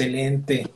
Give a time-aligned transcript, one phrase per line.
[0.00, 0.66] Excelente.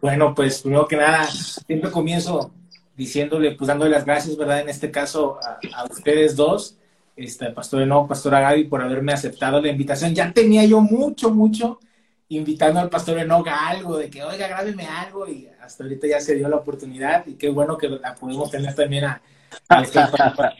[0.00, 2.52] Bueno, pues primero que nada, siempre comienzo
[2.96, 4.60] diciéndole, pues dándole las gracias, ¿verdad?
[4.60, 6.76] En este caso a, ustedes dos,
[7.16, 10.14] este, Pastor Eno, Pastora Gaby, por haberme aceptado la invitación.
[10.14, 11.80] Ya tenía yo mucho, mucho
[12.28, 16.20] invitando al Pastor Enoga a algo, de que, oiga, grábeme algo, y hasta ahorita ya
[16.20, 19.22] se dio la oportunidad, y qué bueno que la pudimos tener también a...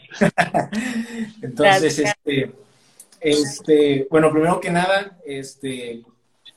[1.41, 2.51] Entonces, este,
[3.21, 6.03] este, bueno, primero que nada, este,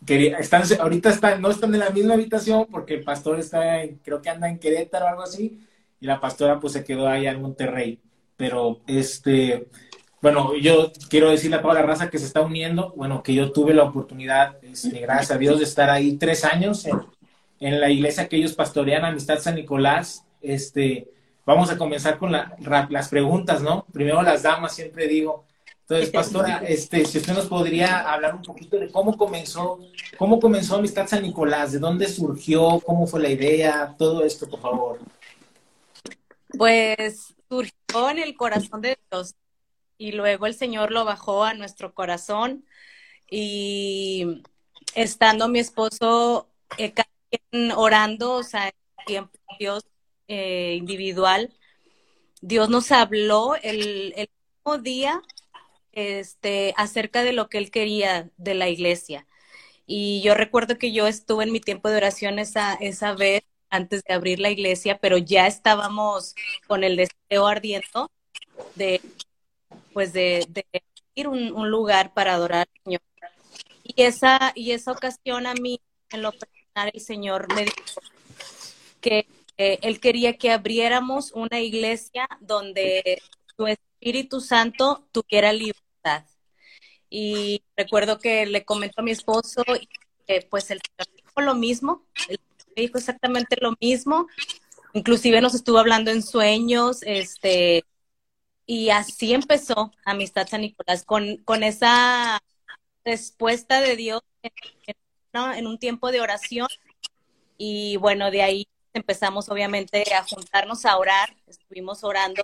[0.07, 4.31] están, ahorita están, no están en la misma habitación porque el pastor está, creo que
[4.31, 5.61] anda en Querétaro o algo así,
[6.01, 8.01] y la pastora pues se quedó allá en Monterrey.
[8.37, 9.69] Pero este,
[10.21, 13.53] bueno, yo quiero decirle a toda la raza que se está uniendo, bueno, que yo
[13.53, 17.01] tuve la oportunidad, este, gracias a Dios, de estar ahí tres años en,
[17.61, 20.25] en, la iglesia que ellos pastorean, Amistad San Nicolás.
[20.41, 21.09] Este,
[21.47, 22.57] vamos a comenzar con la,
[22.91, 23.87] las preguntas, ¿no?
[23.93, 25.45] Primero las damas, siempre digo,
[25.83, 29.81] entonces, pastora, este, si usted nos podría hablar un poquito de cómo comenzó,
[30.17, 34.61] cómo comenzó Amistad San Nicolás, de dónde surgió, cómo fue la idea, todo esto, por
[34.61, 34.99] favor.
[36.57, 39.35] Pues surgió en el corazón de Dios
[39.99, 42.65] y luego el Señor lo bajó a nuestro corazón
[43.31, 44.43] y
[44.95, 46.93] estando mi esposo eh,
[47.77, 49.85] orando, o sea, en tiempo Dios
[50.29, 51.55] eh, individual,
[52.41, 54.29] Dios nos habló el, el
[54.65, 55.23] mismo día
[55.93, 59.27] este, acerca de lo que él quería de la iglesia.
[59.87, 64.03] Y yo recuerdo que yo estuve en mi tiempo de oración esa, esa vez antes
[64.05, 66.35] de abrir la iglesia, pero ya estábamos
[66.67, 68.11] con el deseo ardiendo
[68.75, 69.01] de,
[69.93, 70.47] pues de,
[71.15, 73.01] ir un, un lugar para adorar al Señor.
[73.85, 78.01] Y esa, y esa ocasión a mí, en lo personal, el Señor me dijo
[79.01, 79.27] que
[79.57, 83.21] Él quería que abriéramos una iglesia donde
[83.57, 83.67] su
[84.03, 86.25] Espíritu Santo tuviera libertad.
[87.09, 89.63] Y recuerdo que le comentó a mi esposo
[90.27, 92.41] que pues el Señor dijo lo mismo, él
[92.75, 94.27] dijo exactamente lo mismo,
[94.93, 97.85] inclusive nos estuvo hablando en sueños, este,
[98.67, 102.41] y así empezó Amistad San Nicolás, con, con esa
[103.05, 104.23] respuesta de Dios
[105.33, 106.69] en un tiempo de oración.
[107.57, 112.43] Y bueno, de ahí empezamos obviamente a juntarnos a orar, estuvimos orando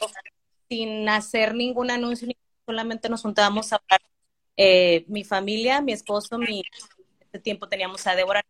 [0.68, 2.28] sin hacer ningún anuncio,
[2.66, 4.00] solamente nos juntábamos a hablar.
[4.56, 8.44] Eh, mi familia, mi esposo, mi, en ese tiempo teníamos a Débora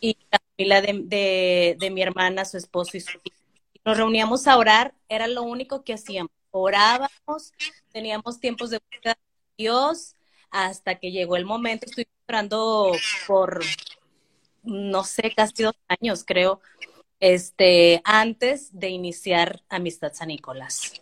[0.00, 3.36] y la familia de, de, mi hermana, su esposo y su hija.
[3.84, 6.32] Nos reuníamos a orar, era lo único que hacíamos.
[6.50, 7.52] Orábamos,
[7.92, 10.16] teníamos tiempos de búsqueda de Dios,
[10.50, 12.92] hasta que llegó el momento, estoy orando
[13.26, 13.60] por,
[14.64, 16.60] no sé, casi dos años, creo,
[17.20, 20.94] este, antes de iniciar Amistad San Nicolás.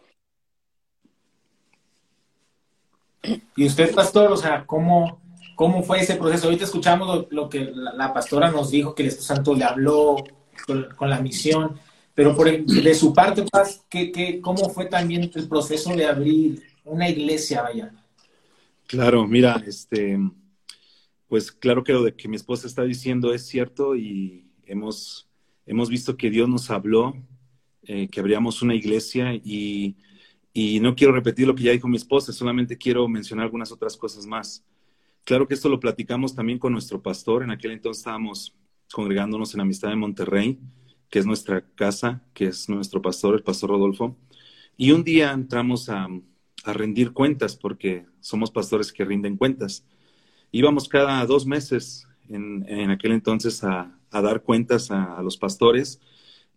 [3.57, 5.21] Y usted, pastor, o sea, ¿cómo,
[5.55, 6.47] cómo fue ese proceso?
[6.47, 10.17] Ahorita escuchamos lo, que la, pastora nos dijo, que el Espíritu Santo le habló
[10.67, 11.79] con, la misión,
[12.15, 16.63] pero por de su parte, Paz, ¿qué, qué, cómo fue también el proceso de abrir
[16.85, 17.93] una iglesia, vaya?
[18.87, 20.19] Claro, mira, este,
[21.29, 25.28] pues claro que lo de que mi esposa está diciendo es cierto y hemos
[25.69, 27.15] hemos visto que Dios nos habló,
[27.83, 29.97] eh, que abríamos una iglesia y,
[30.53, 33.97] y, no quiero repetir lo que ya dijo mi esposa, solamente quiero mencionar algunas otras
[33.97, 34.65] cosas más.
[35.25, 38.57] Claro que esto lo platicamos también con nuestro pastor, en aquel entonces estábamos
[38.93, 40.59] congregándonos en Amistad de Monterrey,
[41.11, 44.17] que es nuestra casa, que es nuestro pastor, el pastor Rodolfo,
[44.79, 46.09] y un día entramos a,
[46.65, 49.85] a rendir cuentas, porque somos pastores que rinden cuentas.
[50.51, 56.01] Íbamos cada dos meses en, en aquel entonces a, a dar cuentas a, los pastores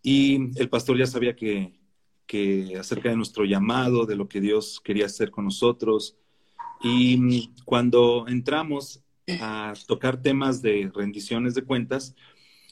[0.02, 1.78] y el pastor ya sabía que,
[2.26, 6.16] que acerca de nuestro llamado, de lo que Dios quería hacer con nosotros.
[6.82, 9.02] Y cuando entramos
[9.40, 12.16] a tocar temas de rendiciones de cuentas,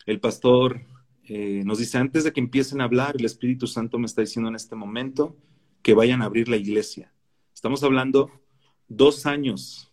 [0.06, 0.83] el pastor
[1.25, 4.49] eh, nos dice, antes de que empiecen a hablar, el Espíritu Santo me está diciendo
[4.49, 5.37] en este momento
[5.83, 7.12] que vayan a abrir la iglesia.
[7.55, 8.31] Estamos hablando
[8.88, 9.93] dos años,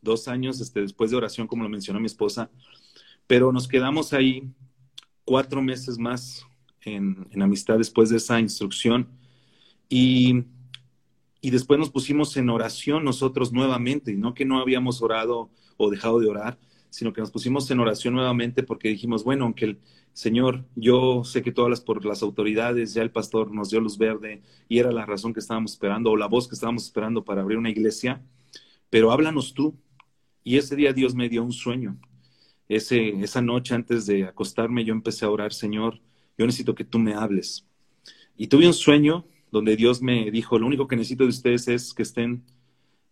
[0.00, 2.50] dos años este, después de oración, como lo mencionó mi esposa,
[3.26, 4.48] pero nos quedamos ahí
[5.24, 6.46] cuatro meses más
[6.82, 9.08] en, amistad después de esa instrucción.
[9.88, 10.44] Y,
[11.40, 16.18] y, después nos pusimos en oración nosotros nuevamente, no que no habíamos orado o dejado
[16.20, 16.58] de orar,
[16.90, 19.78] sino que nos pusimos en oración nuevamente porque dijimos, bueno, aunque el
[20.12, 23.98] Señor, yo sé que todas las por las autoridades, ya el pastor nos dio luz
[23.98, 27.42] verde y era la razón que estábamos esperando o la voz que estábamos esperando para
[27.42, 28.22] abrir una iglesia,
[28.88, 29.76] pero háblanos tú.
[30.42, 31.98] Y ese día Dios me dio un sueño
[32.68, 36.00] ese, esa noche antes de acostarme yo empecé a orar, Señor,
[36.38, 37.66] yo necesito que tú me hables.
[38.36, 41.94] Y tuve un sueño donde Dios me dijo, lo único que necesito de ustedes es
[41.94, 42.44] que estén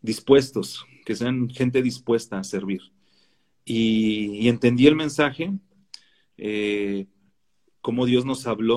[0.03, 2.83] dispuestos, que sean gente dispuesta a servir.
[3.67, 5.51] y, entendí el mensaje,
[6.37, 7.07] eh,
[7.81, 8.77] cómo Dios nos habló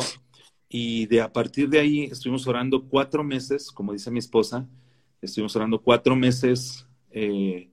[0.69, 4.67] y de a partir de ahí estuvimos orando cuatro meses, como dice mi esposa,
[5.21, 7.69] estuvimos orando cuatro meses eh,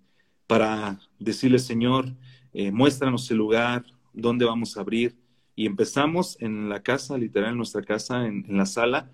[0.46, 2.14] para decirle, Señor,
[2.54, 5.16] eh, muéstranos el lugar, dónde vamos a abrir.
[5.54, 9.10] Y empezamos en la casa, literal, en nuestra casa, en, la sala,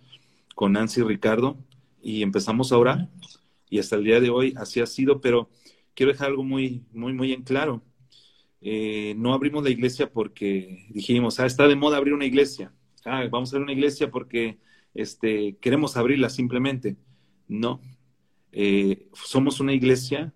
[0.54, 1.58] con Nancy y Ricardo,
[2.02, 3.08] y empezamos a orar.
[3.68, 5.50] Y hasta el día de hoy así ha sido, pero
[5.94, 7.82] quiero dejar algo muy, muy, muy en claro.
[8.60, 12.72] Eh, no abrimos la iglesia porque dijimos, ah, está de moda abrir una iglesia
[13.04, 14.58] ah, vamos a ver una iglesia porque
[14.94, 16.96] este, queremos abrirla simplemente.
[17.48, 17.80] No,
[18.52, 20.32] eh, somos una iglesia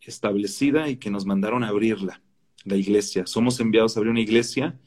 [0.00, 2.22] establecida y que nos mandaron a abrirla,
[2.64, 3.26] la iglesia.
[3.26, 4.78] Somos enviados a abrir una iglesia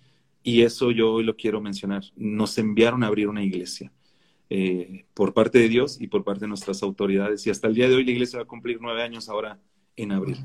[0.43, 2.03] y eso yo hoy lo quiero mencionar.
[2.15, 3.91] Nos enviaron a abrir una iglesia
[4.49, 7.45] eh, por parte de Dios y por parte de nuestras autoridades.
[7.47, 9.59] Y hasta el día de hoy la iglesia va a cumplir nueve años ahora
[9.95, 10.37] en abril.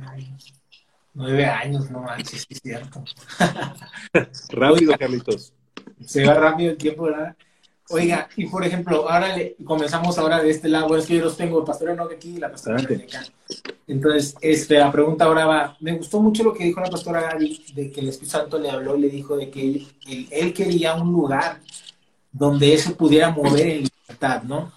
[1.13, 3.05] Nueve años, no manches, es cierto.
[4.51, 5.53] Rápido, Carlitos
[6.05, 7.37] se va rápido el tiempo, ¿verdad?
[7.93, 11.25] Oiga, y por ejemplo, ahora le, comenzamos ahora de este lado, bueno, es que yo
[11.25, 13.25] los tengo, el pastor no aquí y la pastora de acá.
[13.89, 17.65] Entonces, este, la pregunta ahora va, me gustó mucho lo que dijo la pastora Gaby,
[17.75, 19.89] de que el Espíritu Santo le habló y le dijo de que él,
[20.31, 21.61] él, quería un lugar
[22.31, 24.71] donde él se pudiera mover en libertad, ¿no?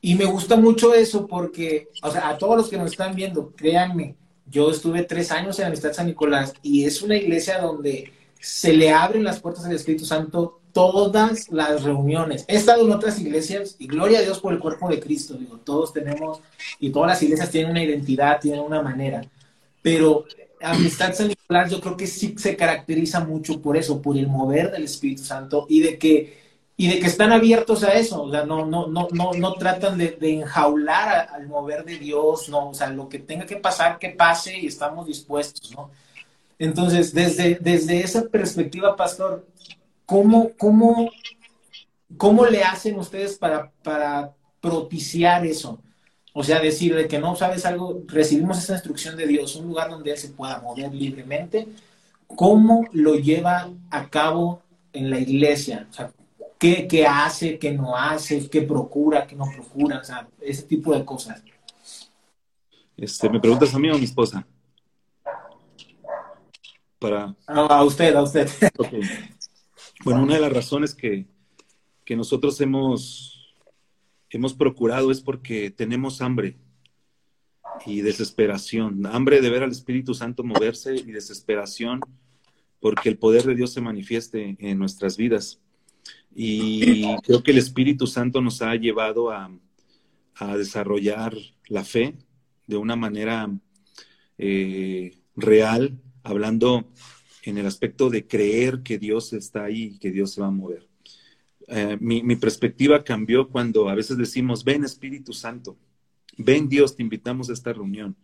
[0.00, 3.52] Y me gusta mucho eso porque, o sea, a todos los que nos están viendo,
[3.56, 4.14] créanme,
[4.46, 8.72] yo estuve tres años en la Amistad San Nicolás y es una iglesia donde se
[8.72, 12.44] le abren las puertas al Espíritu Santo todas las reuniones.
[12.48, 15.34] He estado en otras iglesias y gloria a Dios por el cuerpo de Cristo.
[15.34, 16.40] Digo, todos tenemos
[16.80, 19.22] y todas las iglesias tienen una identidad, tienen una manera.
[19.82, 20.24] Pero
[20.62, 24.70] Amistad San Nicolás yo creo que sí se caracteriza mucho por eso, por el mover
[24.70, 26.42] del Espíritu Santo y de que
[26.74, 29.98] y de que están abiertos a eso, o sea, no, no, no, no, no tratan
[29.98, 34.08] de, enjaular al mover de Dios, no, o sea, lo que tenga que pasar, que
[34.08, 35.90] pase y estamos dispuestos, ¿no?
[36.58, 39.44] Entonces, desde, desde esa perspectiva, pastor,
[40.12, 41.10] ¿cómo, cómo,
[42.18, 45.80] cómo le hacen ustedes para, para propiciar eso?
[46.34, 50.10] O sea, decirle que no sabes algo, recibimos esa instrucción de Dios, un lugar donde
[50.10, 51.66] Él se pueda mover libremente.
[52.26, 54.60] ¿Cómo lo lleva a cabo
[54.92, 55.86] en la iglesia?
[55.90, 56.12] O sea,
[56.58, 59.98] ¿qué, qué hace, qué no hace, qué procura, qué no procura?
[59.98, 61.42] O sea, ese tipo de cosas.
[62.98, 64.46] Este, ¿Me preguntas a mí o a mi esposa?
[67.46, 68.48] a usted, a usted.
[70.04, 71.26] Bueno, una de las razones que,
[72.10, 73.54] nosotros hemos,
[74.28, 76.58] hemos procurado es porque tenemos hambre
[77.86, 79.06] y desesperación.
[79.06, 82.00] Hambre de ver al Espíritu Santo moverse y desesperación
[82.80, 85.60] porque el poder de Dios se manifieste en nuestras vidas.
[86.34, 89.50] Y creo que el Espíritu Santo nos ha llevado a,
[90.56, 91.36] desarrollar
[91.68, 92.16] la fe
[92.66, 93.48] de una manera
[94.38, 96.90] eh, real hablando
[97.42, 100.50] en el aspecto de creer que Dios está ahí y que Dios se va a
[100.50, 100.88] mover.
[101.68, 105.76] Eh, mi, mi, perspectiva cambió cuando a veces decimos, ven Espíritu Santo,
[106.36, 108.16] ven Dios, te invitamos a esta reunión.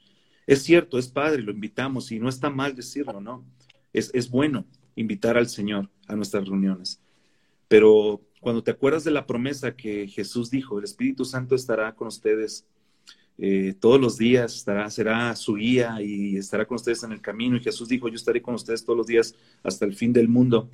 [0.47, 3.45] Es cierto, es padre, lo invitamos y no está mal decirlo, ¿no?
[3.93, 4.66] Es, es bueno
[4.97, 7.00] invitar al Señor a nuestras reuniones.
[7.69, 12.09] Pero cuando te acuerdas de la promesa que Jesús dijo, el Espíritu Santo estará con
[12.09, 12.66] ustedes
[13.38, 17.57] eh, todos los días estará, será su guía y estará con ustedes en el camino.
[17.57, 20.68] Y Jesús dijo, yo estaré con ustedes todos los días hasta el fin del mundo.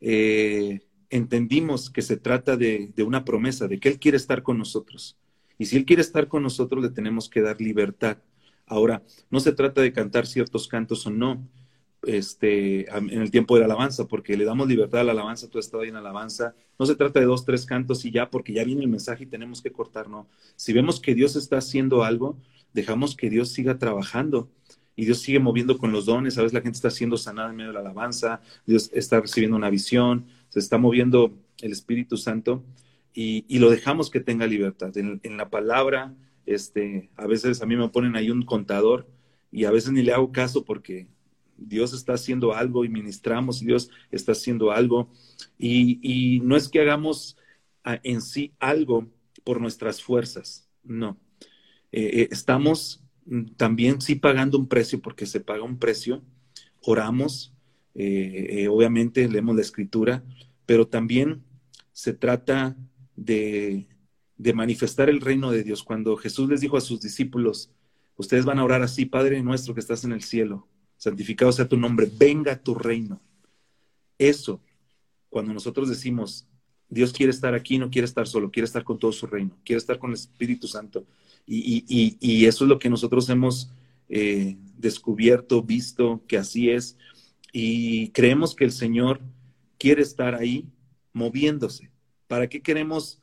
[0.00, 4.58] Eh, entendimos que se trata de, de, una promesa, de que Él quiere estar con
[4.58, 5.16] nosotros.
[5.56, 8.18] Y si Él quiere estar con nosotros, le tenemos que dar libertad.
[8.66, 11.46] Ahora, no se trata de cantar ciertos cantos o no,
[12.06, 15.58] este, en el tiempo de la alabanza, porque le damos libertad a la alabanza, tú
[15.58, 16.54] has estado ahí en alabanza.
[16.78, 19.26] No se trata de dos, tres cantos y ya, porque ya viene el mensaje y
[19.26, 20.28] tenemos que cortar, no.
[20.56, 22.38] Si vemos que Dios está haciendo algo,
[22.72, 24.50] dejamos que Dios siga trabajando
[24.94, 26.38] y Dios sigue moviendo con los dones.
[26.38, 29.56] A veces la gente está siendo sanada en medio de la alabanza, Dios está recibiendo
[29.56, 32.64] una visión, se está moviendo el Espíritu Santo
[33.12, 34.96] y, lo dejamos que tenga libertad.
[34.96, 36.14] En, en la palabra,
[36.46, 39.08] este, a veces a mí me ponen ahí un contador
[39.50, 41.08] y a veces ni le hago caso porque
[41.58, 45.10] Dios está haciendo algo y ministramos y Dios está haciendo algo.
[45.58, 47.36] Y, no es que hagamos
[47.84, 49.06] ah, en sí algo
[49.44, 51.18] por nuestras fuerzas, no.
[51.90, 53.02] Eh, eh, estamos
[53.56, 56.22] también sí pagando un precio porque se paga un precio,
[56.82, 57.52] oramos,
[57.94, 60.24] eh, obviamente leemos la escritura,
[60.66, 61.42] pero también
[61.92, 62.76] se trata
[63.16, 63.88] de,
[64.36, 65.82] de manifestar el reino de Dios.
[65.82, 67.70] Cuando Jesús les dijo a sus discípulos,
[68.16, 71.78] ustedes van a orar así, Padre nuestro que estás en el cielo, santificado sea tu
[71.78, 73.20] nombre, venga tu reino.
[74.18, 74.60] Eso,
[75.30, 76.46] cuando nosotros decimos,
[76.88, 79.78] Dios quiere estar aquí, no quiere estar solo, quiere estar con todo su reino, quiere
[79.78, 81.06] estar con el Espíritu Santo.
[81.46, 83.70] Y, eso es lo que nosotros hemos
[84.08, 86.98] eh, descubierto, visto que así es,
[87.52, 89.20] y creemos que el Señor
[89.78, 90.66] quiere estar ahí
[91.12, 91.90] moviéndose.
[92.26, 93.20] ¿Para qué queremos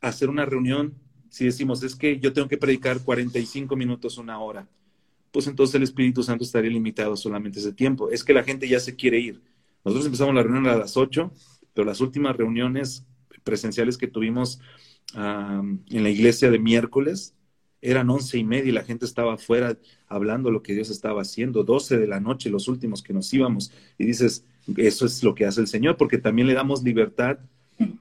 [0.00, 0.94] hacer una reunión
[1.28, 4.68] si decimos, es que yo tengo que predicar 45 minutos, una hora?
[5.36, 8.10] Pues entonces el Espíritu Santo estaría limitado solamente ese tiempo.
[8.10, 9.42] Es que la gente ya se quiere ir.
[9.84, 11.30] Nosotros empezamos la reunión a las 8,
[11.74, 13.04] pero las últimas reuniones
[13.44, 14.60] presenciales que tuvimos
[15.14, 17.34] en la iglesia de miércoles,
[17.82, 19.76] eran once y media y la gente estaba afuera
[20.08, 23.70] hablando lo que Dios estaba haciendo, doce de la noche, los últimos que nos íbamos.
[23.98, 24.46] Y dices,
[24.78, 27.40] eso es lo que hace el Señor, porque también le damos libertad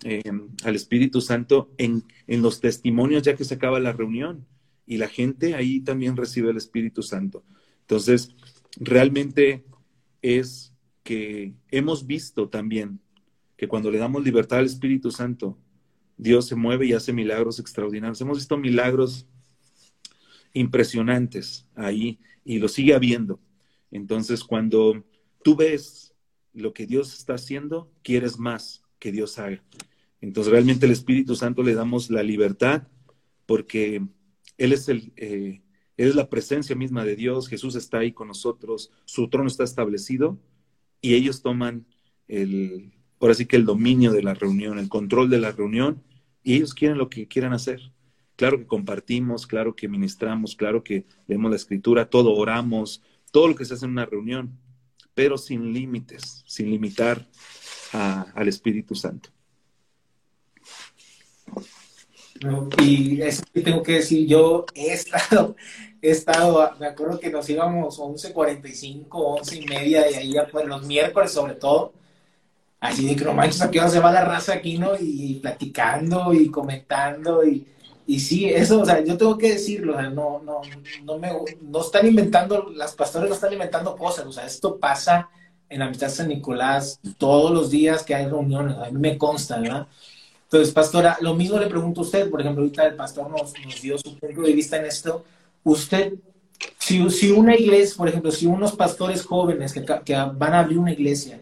[0.05, 0.23] eh,
[0.63, 4.45] al Espíritu Santo en, en los testimonios ya que se acaba la reunión.
[4.85, 7.43] Y la gente ahí también recibe el Espíritu Santo.
[7.81, 8.35] Entonces,
[8.79, 9.63] realmente
[10.21, 10.73] es
[11.03, 12.99] que hemos visto también
[13.57, 15.57] que cuando le damos libertad al Espíritu Santo,
[16.17, 18.21] Dios se mueve y hace milagros extraordinarios.
[18.21, 19.27] Hemos visto milagros
[20.53, 23.39] impresionantes ahí y lo sigue habiendo.
[23.91, 25.05] Entonces, cuando
[25.43, 26.13] tú ves
[26.53, 29.61] lo que Dios está haciendo, quieres más que Dios haga.
[30.21, 32.87] Entonces, realmente el Espíritu Santo le damos la libertad
[33.45, 34.01] porque
[34.57, 35.13] Él es el...
[35.17, 35.61] Eh,
[35.97, 40.37] es la presencia misma de Dios, Jesús está ahí con nosotros, su trono está establecido
[40.99, 41.85] y ellos toman
[42.27, 46.03] el, ahora sí que el dominio de la reunión, el control de la reunión,
[46.43, 47.91] y ellos quieren lo que quieran hacer.
[48.35, 53.55] Claro que compartimos, claro que ministramos, claro que leemos la escritura, todo oramos, todo lo
[53.55, 54.59] que se hace en una reunión,
[55.13, 57.25] pero sin límites, sin limitar
[57.93, 59.29] al Espíritu Santo.
[62.81, 65.55] Y que tengo que decir, yo he estado,
[66.01, 70.85] he estado, me acuerdo que nos íbamos 11.45, 11 y media, y ahí pues, los
[70.85, 71.93] miércoles sobre todo,
[72.79, 74.91] así de que no manches, aquí se va la raza aquí, ¿no?
[74.99, 77.65] Y, platicando y comentando y,
[78.05, 80.61] y sí, eso, o sea, yo tengo que decirlo, o sea, no, no,
[81.03, 85.29] no me, no están inventando, las pastores no están inventando cosas, o sea, esto pasa
[85.69, 89.17] en la mitad de San Nicolás todos los días que hay reuniones, a mí me
[89.17, 89.87] consta, ¿verdad?
[90.55, 93.97] Entonces, pastora, lo mismo le pregunto a usted, por ejemplo, ahorita el pastor nos, dio
[93.97, 95.25] su punto de vista en esto,
[95.65, 96.13] usted,
[96.79, 101.41] si, una iglesia, por ejemplo, si unos pastores jóvenes que, van a abrir una iglesia,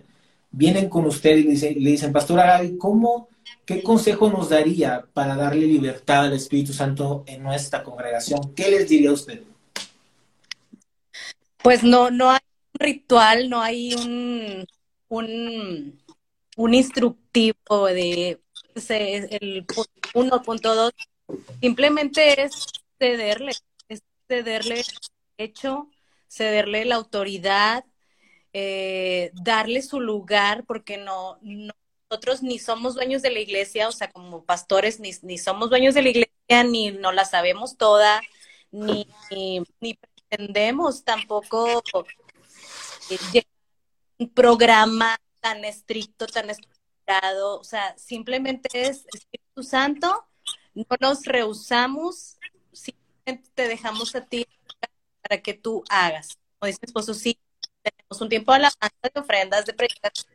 [0.49, 3.29] vienen con usted y le dicen, Pastora ¿cómo,
[3.65, 8.51] qué consejo nos daría para darle libertad al Espíritu Santo en nuestra congregación?
[8.55, 9.43] ¿Qué les diría usted?
[11.61, 12.41] Pues no, no hay
[12.73, 13.93] un ritual, no hay
[15.07, 18.39] un instructivo de
[18.75, 20.91] el 1.2.
[21.61, 22.67] Simplemente es
[22.99, 23.53] cederle,
[23.87, 24.83] es cederle
[25.37, 25.89] hecho,
[26.27, 27.85] cederle la autoridad,
[28.53, 34.11] eh, darle su lugar, porque no, nosotros ni somos dueños de la iglesia, o sea,
[34.11, 38.21] como pastores, ni, ni somos dueños de la iglesia, ni no la sabemos toda,
[38.71, 39.97] ni, ni,
[40.29, 41.83] pretendemos tampoco
[43.09, 43.43] eh,
[44.19, 46.49] un programa tan estricto, tan
[47.43, 50.27] o sea, simplemente es Espíritu Santo,
[50.73, 52.37] no nos rehusamos,
[52.71, 54.47] simplemente te dejamos a ti
[55.21, 56.37] para que tú hagas.
[56.59, 57.39] Como dice mi esposo, sí,
[57.81, 60.33] tenemos un tiempo de alabanza, de ofrendas, de predicación,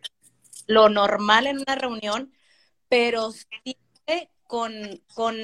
[0.66, 2.32] lo normal en una reunión,
[2.88, 5.36] pero siempre con, con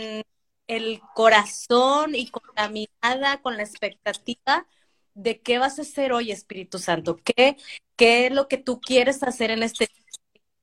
[0.66, 4.66] el corazón y con la mirada, con la expectativa
[5.14, 7.56] de qué vas a hacer hoy, Espíritu Santo, qué,
[7.96, 9.88] qué es lo que tú quieres hacer en este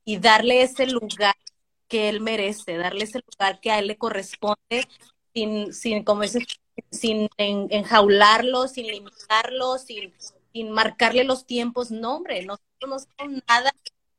[0.05, 1.35] y darle ese lugar
[1.87, 4.87] que él merece, darle ese lugar que a él le corresponde,
[5.33, 6.43] sin, sin como dices,
[6.91, 10.13] sin enjaularlo, sin limitarlo, sin
[10.53, 13.71] sin marcarle los tiempos, no, hombre, nosotros no somos nada,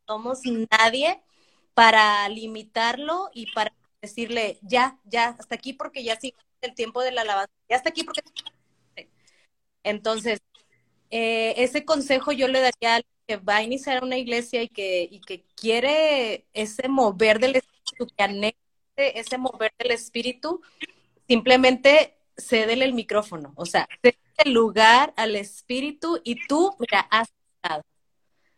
[0.07, 1.21] somos nadie
[1.75, 7.12] para limitarlo y para decirle, ya, ya, hasta aquí porque ya sigue el tiempo de
[7.12, 8.23] la alabanza, ya hasta aquí porque...
[9.85, 10.41] Entonces,
[11.11, 15.09] eh, ese consejo yo le daría al que va a iniciar una iglesia y que,
[15.11, 18.57] y que quiere ese mover del espíritu, que anexe
[18.97, 20.61] ese mover del espíritu,
[21.29, 27.85] simplemente cédele el micrófono, o sea, el lugar al espíritu y tú, mira, has estado.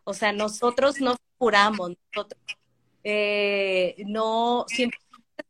[0.05, 2.41] O sea, nosotros no curamos, nosotros
[3.05, 4.99] eh, no, siempre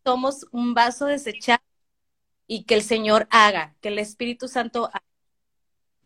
[0.05, 1.63] somos un vaso desechado
[2.47, 5.05] y que el Señor haga, que el Espíritu Santo haga.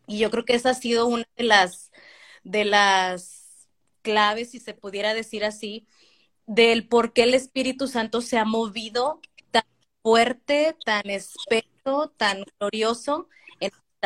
[0.07, 1.88] Y yo creo que esa ha sido una de las,
[2.43, 3.67] de las
[4.01, 5.87] claves, si se pudiera decir así,
[6.45, 9.63] del por qué el Espíritu Santo se ha movido tan
[10.01, 13.27] fuerte, tan espeso, tan glorioso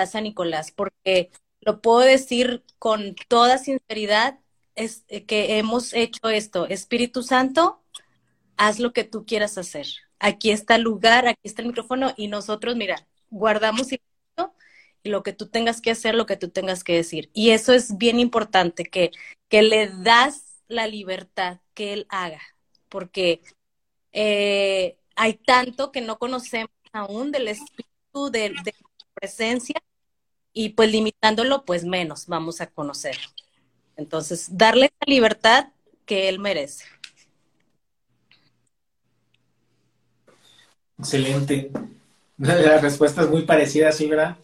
[0.06, 4.40] San Nicolás, porque lo puedo decir con toda sinceridad,
[4.76, 6.68] es eh, que hemos hecho esto.
[6.68, 7.82] Espíritu Santo,
[8.58, 9.88] haz lo que tú quieras hacer.
[10.20, 14.02] Aquí está el lugar, aquí está el micrófono y nosotros, mira, guardamos y
[15.04, 17.30] lo que tú tengas que hacer, lo que tú tengas que decir.
[17.34, 19.12] Y eso es bien importante, que,
[19.50, 22.42] que le das la libertad que él haga,
[22.90, 23.42] porque
[24.12, 28.74] eh, hay tanto que no conocemos aún del espíritu, de, de
[29.14, 29.82] presencia,
[30.54, 33.18] y pues limitándolo, pues menos vamos a conocer.
[33.98, 35.70] Entonces, darle la libertad
[36.06, 36.86] que él merece.
[41.00, 41.72] Excelente.
[42.38, 44.38] La respuesta es muy parecida, sí, ¿verdad?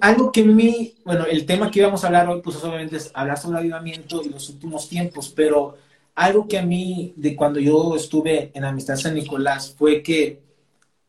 [0.00, 3.10] Algo que a mí, bueno, el tema que íbamos a hablar hoy, pues obviamente es
[3.14, 5.76] hablar sobre el avivamiento y los últimos tiempos, pero
[6.14, 10.42] algo que a mí, de cuando yo estuve en Amistad San Nicolás, fue que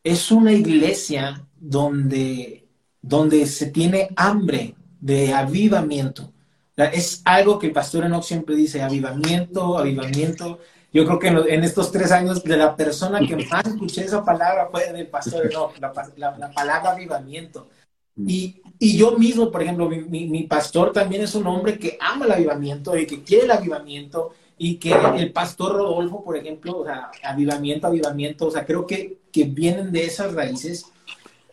[0.02, 2.66] es una iglesia donde,
[3.02, 6.32] donde se tiene hambre de avivamiento.
[6.76, 10.58] Es algo que el pastor Enoch siempre dice, avivamiento, avivamiento.
[10.90, 14.68] Yo creo que en, estos tres años de la persona que más escuché esa palabra
[14.70, 15.92] fue del pastor Enoch, la,
[16.38, 17.68] la palabra avivamiento.
[18.16, 18.28] Mm.
[18.28, 22.26] Y, y, yo mismo, por ejemplo, mi, mi, pastor también es un hombre que ama
[22.26, 26.84] el avivamiento y que quiere el avivamiento y que el pastor Rodolfo, por ejemplo, o
[26.84, 30.86] sea, avivamiento, avivamiento, o sea, creo que, que vienen de esas raíces.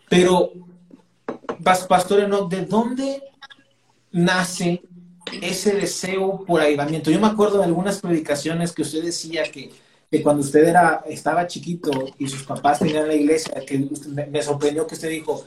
[0.09, 0.51] Pero,
[1.63, 2.47] pastor, ¿no?
[2.47, 3.23] ¿de dónde
[4.11, 4.81] nace
[5.41, 7.09] ese deseo por avivamiento?
[7.09, 9.71] Yo me acuerdo de algunas predicaciones que usted decía que,
[10.11, 13.89] que cuando usted era, estaba chiquito y sus papás tenían la iglesia, que
[14.29, 15.45] me sorprendió que usted dijo,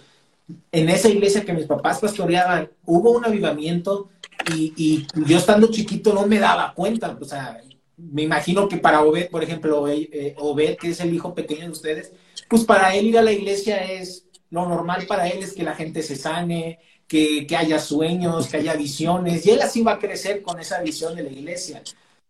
[0.70, 4.10] en esa iglesia que mis papás pastoreaban, hubo un avivamiento
[4.54, 7.16] y, yo estando chiquito no me daba cuenta.
[7.20, 7.60] O sea,
[7.96, 11.70] me imagino que para Obed, por ejemplo, eh, Obed, que es el hijo pequeño de
[11.70, 12.12] ustedes,
[12.48, 15.74] pues para él ir a la iglesia es lo normal para él es que la
[15.74, 19.98] gente se sane, que, que haya sueños, que haya visiones, y él así va a
[19.98, 21.82] crecer con esa visión de la iglesia.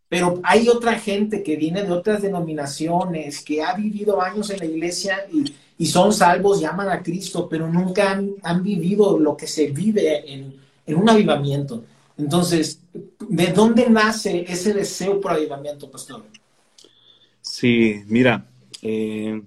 [0.08, 4.66] Pero hay otra gente que viene de otras denominaciones, que ha vivido años en la
[4.66, 9.70] iglesia y, y son salvos, llaman a Cristo, pero nunca han, vivido lo que se
[9.70, 10.54] vive en,
[10.86, 11.84] un avivamiento.
[12.18, 12.80] Entonces,
[13.28, 16.24] ¿de dónde nace ese deseo por avivamiento, pastor?
[17.40, 18.46] Sí, mira,
[18.82, 19.42] eh,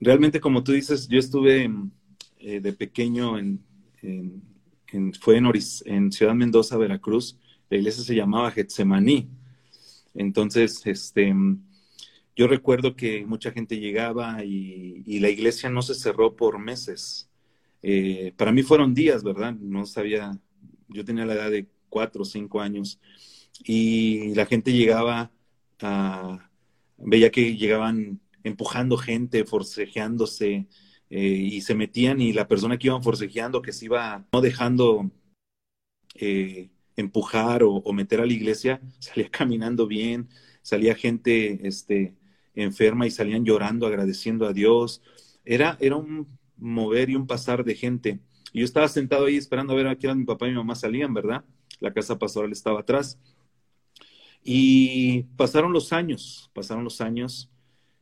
[0.00, 1.70] realmente como tú dices, yo estuve
[2.40, 3.60] eh, de pequeño en,
[5.20, 5.46] fue en,
[5.86, 7.36] en Ciudad Mendoza, Veracruz,
[7.70, 9.28] la iglesia se llamaba Getsemaní.
[10.14, 11.34] Entonces, este,
[12.36, 17.30] yo recuerdo que mucha gente llegaba y, la iglesia no se cerró por meses.
[17.82, 19.54] Eh, para mí fueron días, ¿verdad?
[19.54, 20.38] No sabía,
[20.88, 22.98] yo tenía la edad de cuatro o cinco años
[23.64, 25.30] y la gente llegaba,
[25.80, 26.50] a,
[26.96, 30.66] veía que llegaban empujando gente, forcejeándose
[31.10, 35.10] eh, y se metían y la persona que iban forcejeando, que se iba no dejando
[36.14, 40.28] eh, empujar o, o, meter a la iglesia, salía caminando bien,
[40.62, 42.14] salía gente, este,
[42.54, 45.02] enferma y salían llorando, agradeciendo a Dios.
[45.44, 48.20] Era, era un mover y un pasar de gente.
[48.52, 50.74] Y yo estaba sentado ahí esperando a ver a qué mi papá y mi mamá
[50.74, 51.44] salían, ¿verdad?
[51.80, 53.18] La casa pastoral estaba atrás.
[54.44, 57.50] Y pasaron los años, pasaron los años.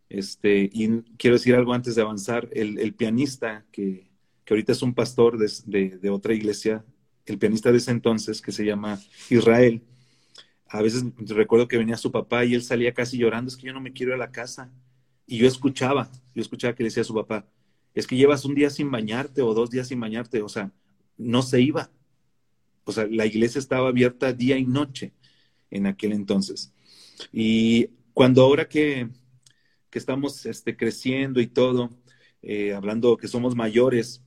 [0.08, 2.48] Este, y quiero decir algo antes de avanzar.
[2.52, 4.10] El, pianista, que,
[4.44, 6.84] que, ahorita es un pastor de, de otra iglesia,
[7.26, 9.82] el pianista de ese entonces, que se llama Israel,
[10.70, 13.72] a veces recuerdo que venía su papá y él salía casi llorando, es que yo
[13.72, 14.72] no me quiero ir a la casa.
[15.26, 17.44] Y yo escuchaba, yo escuchaba que le decía su papá,
[17.92, 20.70] es que llevas un día sin bañarte o dos días sin bañarte, o sea,
[21.18, 21.90] no se iba.
[22.84, 25.12] O sea, la iglesia estaba abierta día y noche
[25.70, 26.72] en aquel entonces.
[27.32, 29.08] Y cuando ahora que,
[29.90, 31.90] que estamos este, creciendo y todo,
[32.42, 34.22] eh, hablando que somos mayores,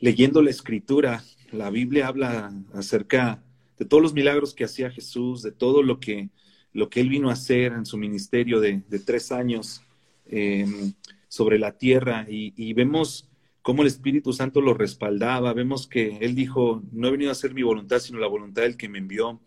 [0.00, 3.44] leyendo la escritura, la Biblia habla acerca
[3.80, 6.28] de todos los milagros que hacía Jesús, de todo lo que,
[6.74, 9.80] lo que él vino a hacer en su ministerio de, tres años
[10.26, 10.92] em,
[11.28, 13.30] sobre la tierra y, vemos
[13.62, 17.54] cómo el Espíritu Santo lo respaldaba, vemos que él dijo, no he venido a hacer
[17.54, 19.40] mi voluntad, sino la voluntad del que me envió.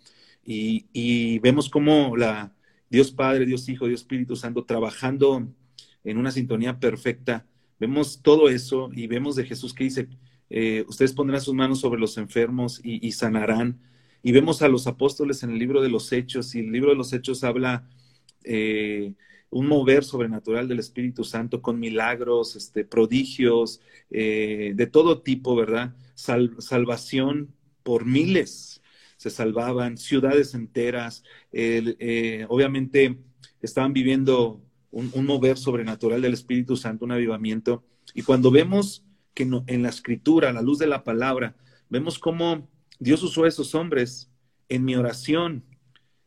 [0.43, 2.55] Y, vemos cómo la
[2.89, 5.47] Dios Padre, Dios Hijo, Dios Espíritu Santo trabajando
[6.03, 7.45] en una sintonía perfecta.
[7.79, 10.07] Vemos todo eso y vemos de Jesús que dice,
[10.49, 13.79] eh, ustedes pondrán sus manos sobre los enfermos y sanarán
[14.23, 16.95] y vemos a los apóstoles en el libro de los Hechos, y el libro de
[16.95, 17.87] los Hechos habla
[18.43, 19.13] eh,
[19.49, 25.95] un mover sobrenatural del Espíritu Santo con milagros, este, prodigios, eh, de todo tipo, ¿verdad?
[26.15, 28.81] salvación por miles
[29.17, 33.17] se salvaban, ciudades enteras, eh, obviamente
[33.61, 37.85] estaban viviendo un, mover sobrenatural del Espíritu Santo, un avivamiento.
[38.13, 41.55] Y cuando vemos que en la escritura, a la luz de la palabra,
[41.89, 42.67] vemos cómo
[42.99, 44.29] Dios usó a esos hombres
[44.69, 45.63] en mi oración.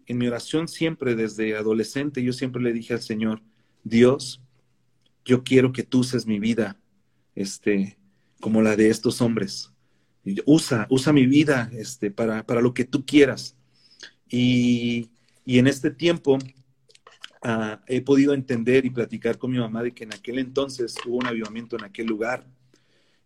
[0.07, 3.43] En mi oración siempre, desde adolescente, yo siempre le dije al Señor,
[3.83, 4.41] Dios,
[5.25, 6.79] yo quiero que tú uses mi vida
[7.35, 7.99] este,
[8.41, 9.73] como la de estos hombres.
[10.45, 13.57] Usa, usa mi vida este, para, para lo que tú quieras.
[14.29, 15.11] Y,
[15.45, 16.39] y en este tiempo
[17.43, 21.17] ah, he podido entender y platicar con mi mamá de que en aquel entonces hubo
[21.17, 22.47] un avivamiento en aquel lugar.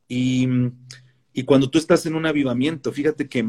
[0.09, 0.46] Y,
[1.32, 3.46] y cuando tú estás en un avivamiento, fíjate que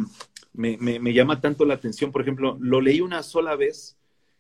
[0.54, 3.98] me, llama tanto la atención, por ejemplo, lo leí una sola vez,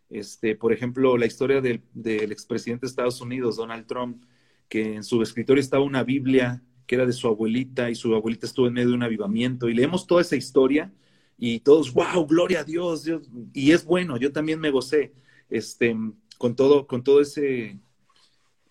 [0.10, 4.23] este, por ejemplo, la historia del, del expresidente de Estados Unidos, Donald Trump,
[4.67, 8.45] que en su escritorio estaba una Biblia que era de su abuelita y su abuelita
[8.45, 10.91] estuvo en medio de un avivamiento y leemos toda esa historia
[11.38, 13.10] y todos, wow, gloria a Dios,
[13.54, 15.13] y es bueno, yo también me gocé
[15.49, 15.95] este,
[16.38, 17.80] con, todo, con todo ese,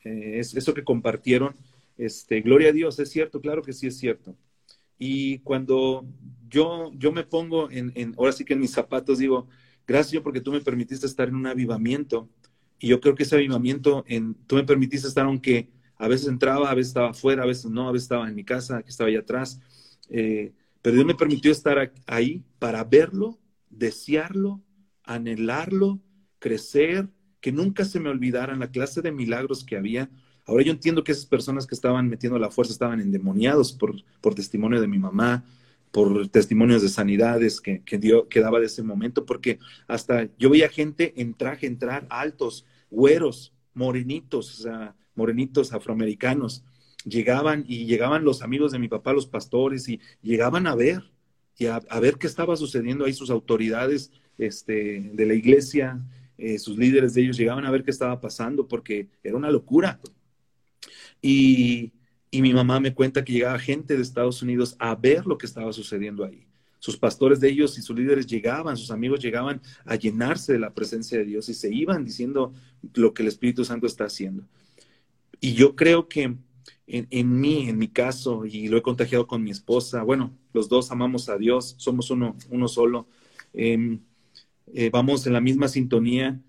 [0.04, 1.56] eh, eso que compartieron,
[1.98, 4.36] este, gloria a Dios, es cierto, claro que sí es cierto.
[5.02, 6.06] Y cuando
[6.50, 9.48] yo, yo me pongo en, ahora sí que en mis zapatos, digo,
[9.86, 12.28] gracias porque tú me permitiste estar en un avivamiento,
[12.78, 16.70] y yo creo que ese avivamiento, en, tú me permitiste estar aunque a veces entraba,
[16.70, 19.08] a veces estaba afuera, a veces no, a veces estaba en mi casa, que estaba
[19.08, 19.58] allá atrás.
[20.10, 23.38] Eh, pero Dios me permitió estar ahí para verlo,
[23.70, 24.62] desearlo,
[25.02, 26.00] anhelarlo,
[26.38, 27.08] crecer,
[27.40, 30.10] que nunca se me olvidaran la clase de milagros que había.
[30.50, 34.34] Ahora yo entiendo que esas personas que estaban metiendo la fuerza estaban endemoniados por, por
[34.34, 35.44] testimonio de mi mamá,
[35.92, 40.50] por testimonios de sanidades que, que, dio, que daba de ese momento, porque hasta yo
[40.50, 46.64] veía gente en traje entrar, altos, güeros, morenitos, o sea, morenitos afroamericanos,
[47.04, 51.12] llegaban y llegaban los amigos de mi papá, los pastores, y llegaban a ver,
[51.58, 56.00] y a, ver qué estaba sucediendo ahí, sus autoridades este, de la iglesia,
[56.38, 60.00] eh, sus líderes de ellos llegaban a ver qué estaba pasando, porque era una locura.
[61.22, 61.92] Y,
[62.32, 65.72] mi mamá me cuenta que llegaba gente de Estados Unidos a ver lo que estaba
[65.72, 66.46] sucediendo ahí.
[66.78, 70.72] Sus pastores de ellos y sus líderes llegaban, sus amigos llegaban a llenarse de la
[70.72, 72.52] presencia de Dios y se iban diciendo
[72.94, 74.44] lo que el Espíritu Santo está haciendo.
[75.40, 76.36] Y yo creo que
[76.86, 80.90] en, mí, en mi caso, y lo he contagiado con mi esposa, bueno, los dos
[80.90, 83.06] amamos a Dios, somos uno, uno solo,
[83.52, 84.00] em,
[84.72, 86.40] eh, vamos en la misma sintonía,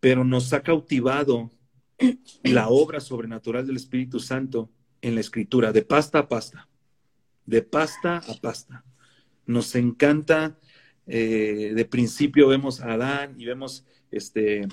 [0.00, 1.50] pero nos ha cautivado
[2.42, 6.68] la obra sobrenatural del Espíritu Santo en la escritura, de pasta a pasta,
[7.46, 8.84] de pasta a pasta.
[9.46, 10.58] Nos encanta,
[11.06, 14.68] eh, de principio vemos a Adán y vemos este,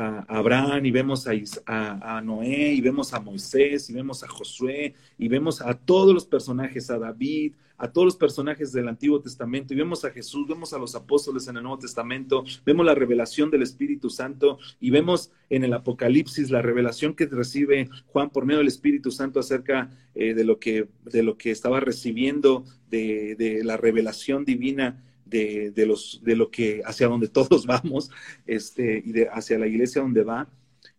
[0.00, 1.28] a Abraham y vemos
[1.66, 6.24] a, Noé y vemos a Moisés y vemos a Josué y vemos a todos los
[6.24, 10.72] personajes, a David, a todos los personajes del Antiguo Testamento y vemos a Jesús, vemos
[10.72, 15.32] a los apóstoles en el Nuevo Testamento, vemos la revelación del Espíritu Santo y vemos
[15.50, 20.32] en el Apocalipsis la revelación que recibe Juan por medio del Espíritu Santo acerca eh,
[20.32, 26.36] de, lo que, de lo que estaba recibiendo de la revelación divina de, los, de
[26.36, 28.10] lo que, hacia donde todos vamos,
[28.46, 30.48] este, y de, hacia la iglesia donde va,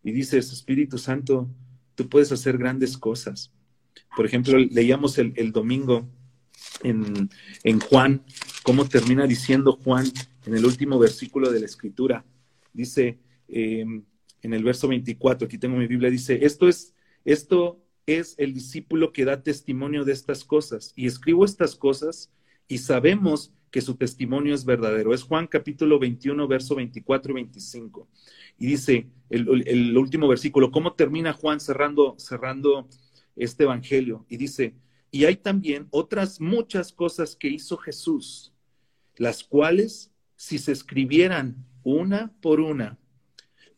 [0.04, 1.50] y dice, Espíritu Santo,
[1.96, 3.52] tú puedes hacer grandes cosas.
[4.16, 6.08] Por ejemplo, leíamos el, domingo
[6.84, 8.24] en, Juan,
[8.64, 10.06] cómo termina diciendo Juan
[10.46, 12.26] en el último versículo de la escritura.
[12.74, 14.04] Dice em,
[14.42, 16.94] en el verso 24, aquí tengo mi Biblia, dice, esto es,
[17.26, 20.94] esto es el discípulo que da testimonio de estas cosas.
[20.96, 22.32] Y escribo estas cosas
[22.68, 25.14] y sabemos que su testimonio es verdadero.
[25.14, 28.08] Es Juan capítulo 21, verso 24 y 25.
[28.60, 32.88] Y dice el, último versículo, ¿cómo termina Juan cerrando, cerrando
[33.36, 34.26] este evangelio?
[34.30, 34.76] Y dice,
[35.10, 38.54] y hay también otras muchas cosas que hizo Jesús,
[39.16, 43.00] las cuales, si se escribieran una por una,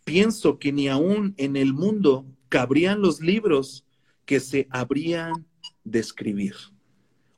[0.04, 3.86] pienso que ni aún en el mundo cabrían los libros
[4.26, 5.46] que se habrían
[5.84, 6.56] de escribir.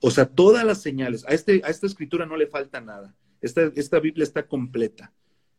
[0.07, 3.15] O sea, todas las señales, a, este, a esta escritura no le falta nada.
[3.41, 5.11] Esta, esta Biblia está completa,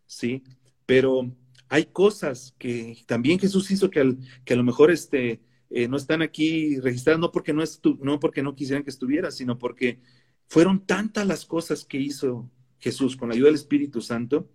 [0.06, 0.44] ¿sí?
[0.86, 1.34] Pero
[1.68, 6.22] hay cosas que también Jesús hizo que, que a lo mejor este, eh, no están
[6.22, 7.64] aquí registradas, no porque no,
[7.98, 9.98] no porque no quisieran que estuviera, sino porque
[10.46, 14.48] fueron tantas las cosas que hizo Jesús con la ayuda del Espíritu Santo,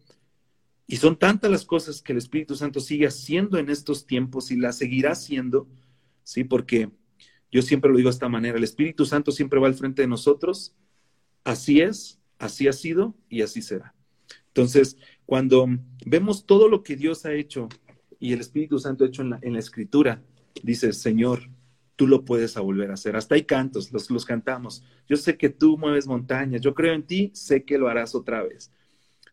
[0.87, 4.55] y son tantas las cosas que el Espíritu Santo sigue haciendo en estos tiempos y
[4.55, 5.67] las seguirá haciendo,
[6.23, 6.45] ¿sí?
[6.45, 6.91] Porque
[7.51, 10.07] yo siempre lo digo de esta manera, el Espíritu Santo siempre va al frente de
[10.07, 10.73] nosotros,
[11.43, 13.93] así es, así ha sido y así será.
[14.47, 15.67] Entonces, cuando
[16.05, 17.69] vemos todo lo que Dios ha hecho
[18.19, 20.21] y el Espíritu Santo ha hecho en la, Escritura,
[20.63, 21.49] dice, Señor,
[21.95, 23.15] tú lo puedes volver a hacer.
[23.15, 24.83] Hasta hay cantos, los cantamos.
[25.07, 28.43] Yo sé que tú mueves montañas, yo creo en ti, sé que lo harás otra
[28.43, 28.71] vez.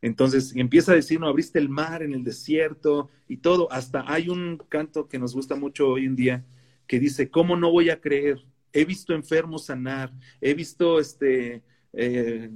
[0.01, 3.71] Entonces empieza a decir, no, abriste el mar en el desierto y todo.
[3.73, 6.45] Hasta hay un canto que nos gusta mucho hoy en día
[6.89, 8.45] que dice, ¿cómo no voy a creer?
[8.73, 12.51] He visto enfermos sanar, he visto, este, eh,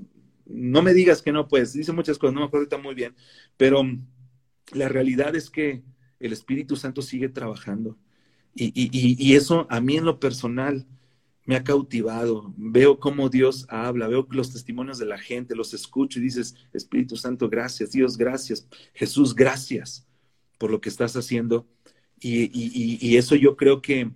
[0.46, 3.14] no me digas que no, pues, dice muchas cosas, no me acuerdo muy bien,
[3.56, 3.84] pero
[4.72, 5.82] la realidad es que
[6.18, 7.96] el Espíritu Santo sigue trabajando.
[8.54, 10.86] Y, y, y, eso a mí en lo personal
[11.46, 12.52] me ha cautivado.
[12.56, 17.16] Veo cómo Dios habla, veo los testimonios de la gente, los escucho y dices, Espíritu
[17.16, 20.06] Santo, gracias, Dios, gracias, Jesús, gracias
[20.58, 21.66] por lo que estás haciendo.
[22.20, 24.12] Y, eso yo creo que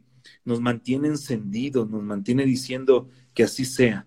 [0.46, 4.06] nos mantiene encendidos, nos mantiene diciendo que así sea.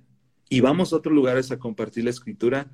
[0.49, 2.71] Y vamos a otros lugares a compartir la escritura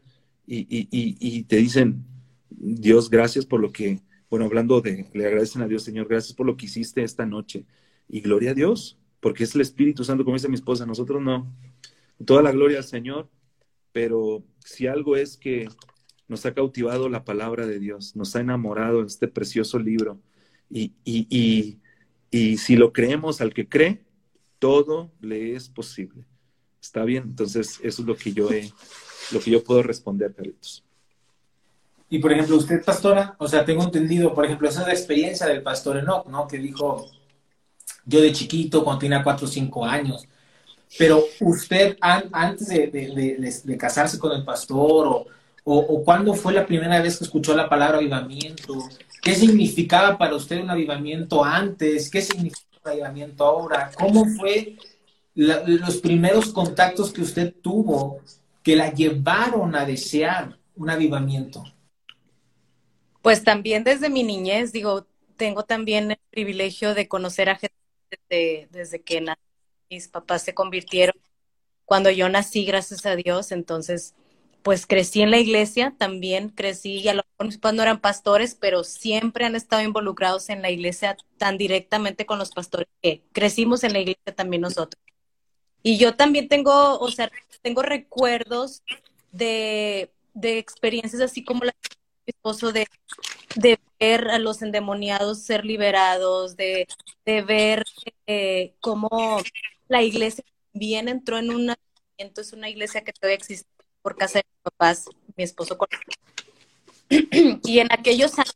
[0.48, 2.06] y, te dicen,
[2.50, 6.46] Dios, gracias por lo que, bueno, hablando de, le agradecen a Dios, Señor, gracias por
[6.46, 7.66] lo que hiciste esta noche.
[8.08, 11.52] Y gloria a Dios, porque es el Espíritu Santo, como dice mi esposa, nosotros no.
[12.24, 13.30] Toda la gloria al Señor,
[13.92, 15.68] pero si algo es que
[16.28, 20.20] nos ha cautivado la palabra de Dios, nos ha enamorado este precioso libro.
[20.70, 21.80] Y, y,
[22.58, 24.04] si lo creemos al que cree,
[24.60, 26.26] todo le es posible.
[26.82, 27.24] ¿Está bien?
[27.24, 28.72] Entonces, eso es lo que yo he,
[29.32, 30.84] lo que yo puedo responder, Carlitos.
[32.10, 35.48] Y por ejemplo, usted, pastora, o sea, tengo entendido, por ejemplo, esa es la experiencia
[35.48, 36.48] del pastor Enoch, ¿no?
[36.48, 37.10] Que dijo,
[38.06, 40.28] yo de chiquito, cuando tenía cuatro o cinco años.
[40.98, 45.28] Pero usted, antes de, casarse con el pastor, o,
[45.64, 48.88] o, cuándo fue la primera vez que escuchó la palabra avivamiento,
[49.26, 54.78] qué significaba para usted un avivamiento antes, qué significa un avivamiento ahora, cómo fue
[55.34, 58.22] los primeros contactos que usted tuvo
[58.62, 61.64] que la llevaron a desear un avivamiento.
[63.24, 65.08] Pues también desde mi niñez, digo,
[65.38, 67.76] tengo también el privilegio de conocer a Jesús
[68.30, 69.26] desde, que
[69.90, 71.16] mis papás se convirtieron.
[71.84, 74.14] Cuando yo nací, gracias a Dios, entonces,
[74.66, 78.02] pues crecí en la iglesia, también crecí, y a lo mejor mis papás no eran
[78.02, 83.22] pastores, pero siempre han estado involucrados en la iglesia tan directamente con los pastores que
[83.32, 85.00] crecimos en la iglesia también nosotros.
[85.84, 88.82] Y yo también tengo, o sea, tengo recuerdos
[89.32, 92.88] de, de experiencias así como la de mi esposo de
[93.56, 96.88] de ver a los endemoniados ser liberados, de,
[97.26, 97.86] ver
[98.28, 99.40] eh, cómo
[99.88, 101.74] la iglesia también entró en un
[102.18, 103.75] es una iglesia que todavía existe
[104.06, 105.88] por casa de mis papás, mi esposo con
[107.64, 108.56] y en aquellos años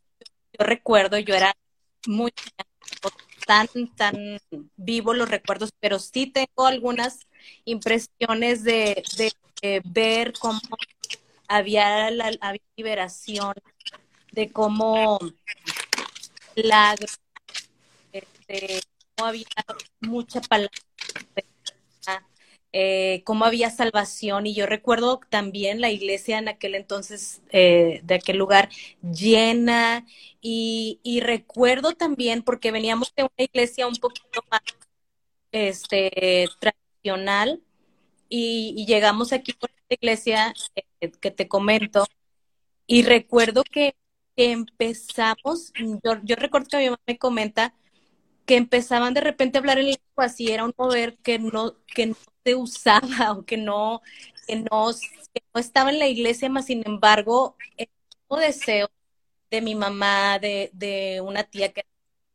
[0.56, 1.52] yo recuerdo, yo era
[2.06, 2.32] muy
[3.48, 4.38] tan, tan
[4.76, 7.26] vivo los recuerdos, pero sí tengo algunas
[7.64, 9.02] impresiones de,
[9.86, 10.60] ver cómo
[11.48, 12.30] había, la,
[12.76, 13.52] liberación
[14.30, 15.18] de cómo
[16.54, 16.94] la
[18.12, 18.82] este,
[19.16, 19.46] cómo había
[20.00, 20.70] mucha palabra,
[22.72, 24.46] eh, cómo había salvación.
[24.46, 28.68] Y yo recuerdo también la iglesia en aquel entonces, eh, de aquel lugar,
[29.02, 30.06] llena.
[30.40, 34.62] Y, recuerdo también, porque veníamos de una iglesia un poquito más
[35.52, 37.62] este, tradicional,
[38.28, 40.54] y, llegamos aquí por esta iglesia
[41.00, 42.06] eh, que te comento.
[42.86, 43.94] Y recuerdo que
[44.36, 47.74] empezamos, yo, recuerdo que mi mamá me comenta
[48.50, 52.06] que empezaban de repente a hablar en lengua, así era un mover que no, que
[52.06, 54.02] no se usaba o que no,
[54.48, 54.90] que no,
[55.54, 58.90] estaba en la iglesia, más sin embargo, el mismo deseo
[59.52, 61.86] de mi mamá, de, de una tía que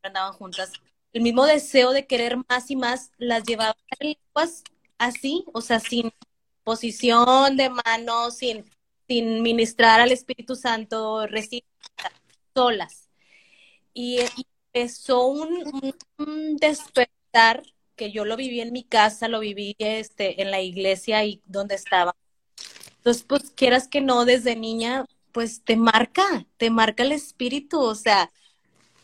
[0.02, 0.72] andaban juntas,
[1.12, 4.64] el mismo deseo de querer más y más, las llevaba en lenguas
[4.96, 6.10] así, o sea, sin
[6.64, 8.64] posición de manos, sin,
[9.06, 11.64] sin ministrar al Espíritu Santo, recibir
[12.54, 13.10] solas.
[13.92, 14.20] Y,
[14.76, 15.82] empezó un,
[16.60, 17.62] despertar
[17.96, 21.76] que yo lo viví en mi casa, lo viví este, en la iglesia y donde
[21.76, 22.14] estaba.
[22.98, 27.94] Entonces, pues quieras que no, desde niña, pues te marca, te marca el espíritu, o
[27.94, 28.30] sea,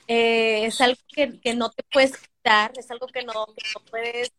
[0.08, 3.46] eh, es algo que, no te puedes quitar, es algo que no,
[3.90, 4.30] puedes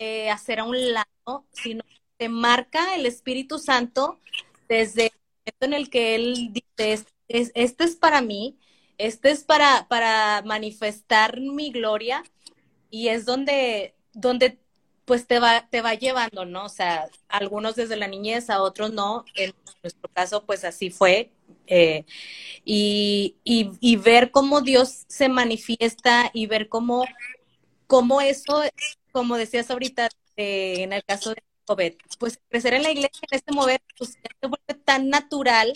[0.00, 1.84] eh, hacer a un lado, sino
[2.16, 4.18] te marca el Espíritu Santo
[4.68, 8.58] desde el momento en el que Él dice, es, esto es para mí,
[9.06, 12.22] este es para, para manifestar mi gloria
[12.90, 14.58] y es donde, donde
[15.04, 16.66] pues te va, te va llevando, ¿no?
[16.66, 19.24] O sea, algunos desde la niñez, a otros no.
[19.34, 21.32] En nuestro caso, pues así fue.
[21.66, 22.04] Eh,
[22.64, 27.06] y, y, ver cómo Dios se manifiesta y ver cómo,
[27.86, 28.62] cómo eso,
[29.12, 33.36] como decías ahorita eh, en el caso de Obed, pues crecer en la iglesia en
[33.36, 35.72] este mover, pues se vuelve tan natural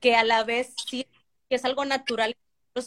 [0.00, 1.06] que a la vez sí
[1.54, 2.36] es algo natural,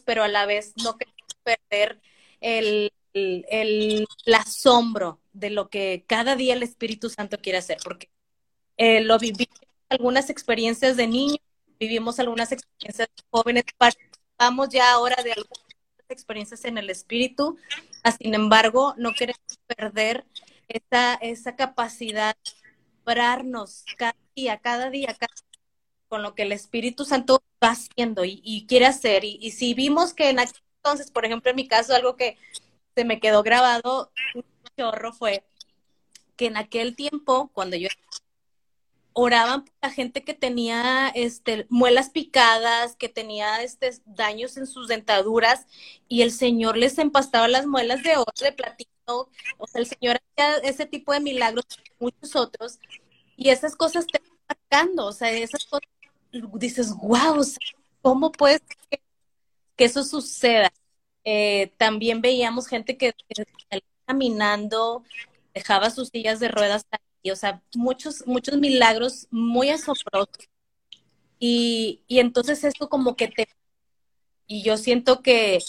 [0.06, 2.02] pero a la vez no queremos perder
[2.40, 8.10] el, el, asombro de lo que cada día el Espíritu Santo quiere hacer, porque
[8.78, 11.40] eh, lo vivimos algunas experiencias de niños,
[11.80, 15.66] vivimos algunas experiencias de jóvenes, participamos ya ahora de algunas
[16.08, 17.58] experiencias en el Espíritu,
[18.18, 20.26] sin embargo, no queremos perder
[20.68, 22.56] esa, esa capacidad de
[23.98, 25.34] cada día, cada día, cada
[26.12, 29.24] con lo que el Espíritu Santo va haciendo y, quiere hacer.
[29.24, 32.38] Y, si vimos que en aquel entonces, por ejemplo, en mi caso, algo que
[32.96, 34.44] se me quedó grabado un
[34.78, 35.46] chorro fue
[36.36, 37.88] que en aquel tiempo, cuando yo
[39.14, 44.90] oraban por la gente que tenía este, muelas picadas, que tenía este, daños en sus
[44.90, 45.66] dentaduras,
[46.10, 48.90] y el Señor les empastaba las muelas de oro, de platino.
[49.58, 51.66] O sea, el Señor hacía ese tipo de milagros,
[52.00, 52.80] muchos otros,
[53.38, 55.88] y esas cosas te van marcando, o sea, esas cosas,
[56.54, 57.44] dices, wow,
[58.02, 59.02] ¿cómo puede que,
[59.76, 60.72] que eso suceda?
[61.24, 63.14] Eh, también veíamos gente que,
[64.06, 65.04] caminando,
[65.54, 66.86] dejaba sus sillas de ruedas
[67.30, 70.50] o sea, muchos, muchos milagros muy asombrosos.
[71.38, 73.48] Y, y entonces esto como que te...
[74.48, 75.60] Y yo siento que,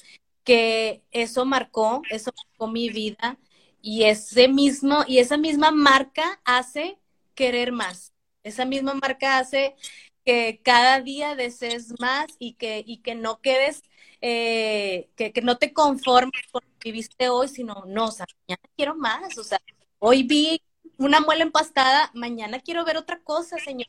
[0.45, 3.39] que eso marcó, eso marcó mi vida
[3.81, 6.99] y ese mismo, y esa misma marca hace
[7.35, 8.13] querer más.
[8.43, 9.77] Esa misma marca hace
[10.25, 13.83] que cada día desees más y que, y que no quedes,
[14.21, 18.27] eh, que, que, no te conformes con lo que viviste hoy, sino, no, o sea,
[18.47, 19.61] mañana quiero más, o sea,
[19.99, 20.63] hoy vi
[20.99, 23.89] una muela empastada, mañana quiero ver otra cosa, Señor.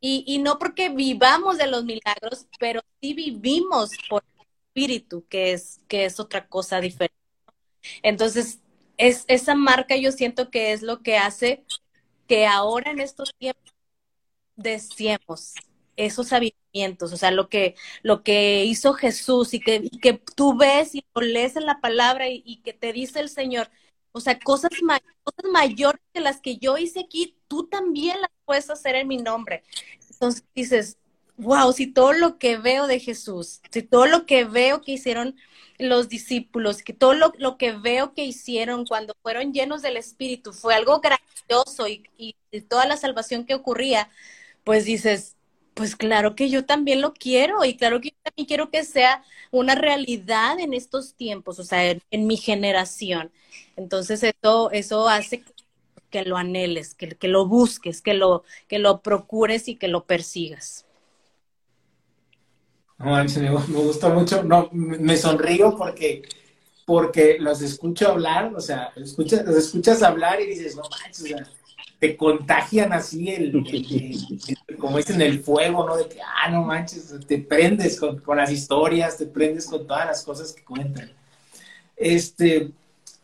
[0.00, 5.52] Y, y no porque vivamos de los milagros, pero sí vivimos por el Espíritu, que
[5.52, 7.16] es, que es otra cosa diferente.
[8.02, 8.60] Entonces,
[8.96, 11.64] es, esa marca yo siento que es lo que hace
[12.26, 13.74] que ahora en estos tiempos
[14.56, 15.54] deseemos
[16.06, 20.94] esos avivamientos, o sea, lo que, lo que hizo Jesús y que, que tú ves
[20.94, 23.70] y lo lees en la palabra y, y que te dice el Señor,
[24.12, 24.70] o sea, cosas,
[25.22, 29.18] cosas mayores que las que yo hice aquí, tú también las puedes hacer en mi
[29.18, 29.62] nombre.
[30.10, 30.98] Entonces dices,
[31.36, 35.36] wow, si todo lo que veo de Jesús, si todo lo que veo que hicieron
[35.78, 40.52] los discípulos, que todo lo, lo que veo que hicieron cuando fueron llenos del Espíritu
[40.52, 44.10] fue algo grandioso y, y, y toda la salvación que ocurría,
[44.64, 45.36] pues dices,
[45.80, 49.24] pues claro que yo también lo quiero y claro que yo también quiero que sea
[49.50, 53.30] una realidad en estos tiempos, o sea, en, mi generación.
[53.76, 55.42] Entonces eso, eso hace
[56.10, 60.84] que, lo anheles, que, lo busques, que lo, que lo procures y que lo persigas.
[62.98, 66.20] No, me, gusta mucho, no, me sonrío porque
[66.84, 71.26] porque los escucho hablar, o sea, escuchas, los escuchas hablar y dices, no manches, o
[71.26, 71.50] sea,
[72.00, 74.16] te contagian así el, el,
[74.66, 75.98] el, como dicen, el fuego, ¿no?
[75.98, 80.06] De que, ah, no manches, te prendes con, con, las historias, te prendes con todas
[80.06, 81.12] las cosas que cuentan.
[81.94, 82.70] Este,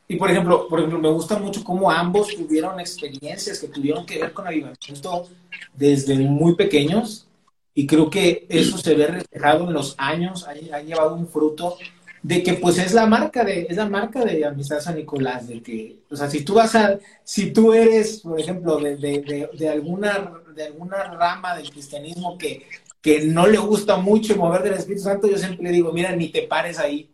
[0.06, 4.18] y por ejemplo, por ejemplo, me gusta mucho cómo ambos tuvieron experiencias que tuvieron que
[4.18, 5.26] ver con avivamiento
[5.74, 7.26] desde muy pequeños,
[7.74, 11.78] y creo que eso se ve reflejado en los años, ha, ha llevado un fruto
[12.26, 15.62] de que pues es la marca de, es la marca de Amistad San Nicolás, de
[15.62, 19.68] que, o sea, si tú vas a, si tú eres, por ejemplo, de, de, de,
[19.68, 22.66] alguna, de alguna rama del cristianismo que,
[23.00, 26.30] que no le gusta mucho mover del Espíritu Santo, yo siempre le digo, mira, ni
[26.30, 27.08] te pares ahí.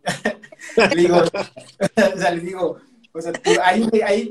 [0.97, 2.79] digo,
[3.13, 3.33] o sea,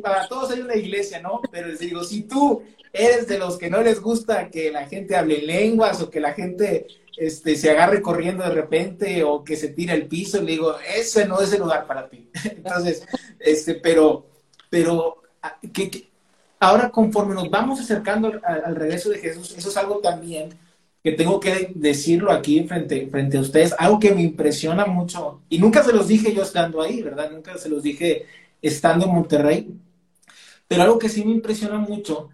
[0.02, 1.42] para todos hay una iglesia, ¿no?
[1.52, 5.16] Pero les digo, si tú eres de los que no les gusta que la gente
[5.16, 6.88] hable lenguas o que la gente
[7.18, 11.28] este, se agarre corriendo de repente o que se tire al piso, le digo, ese
[11.28, 12.30] no es el lugar para ti.
[12.44, 13.06] Entonces,
[13.40, 14.26] este, pero,
[14.70, 15.22] pero,
[15.74, 16.10] que, que
[16.60, 20.50] ahora conforme nos vamos acercando al, al, regreso de Jesús, eso es algo también
[21.04, 25.58] que tengo que decirlo aquí frente, frente a ustedes, algo que me impresiona mucho, y
[25.58, 27.32] nunca se los dije yo estando ahí, ¿verdad?
[27.32, 28.26] Nunca se los dije
[28.62, 29.68] estando en Monterrey,
[30.68, 32.30] pero algo que sí me impresiona mucho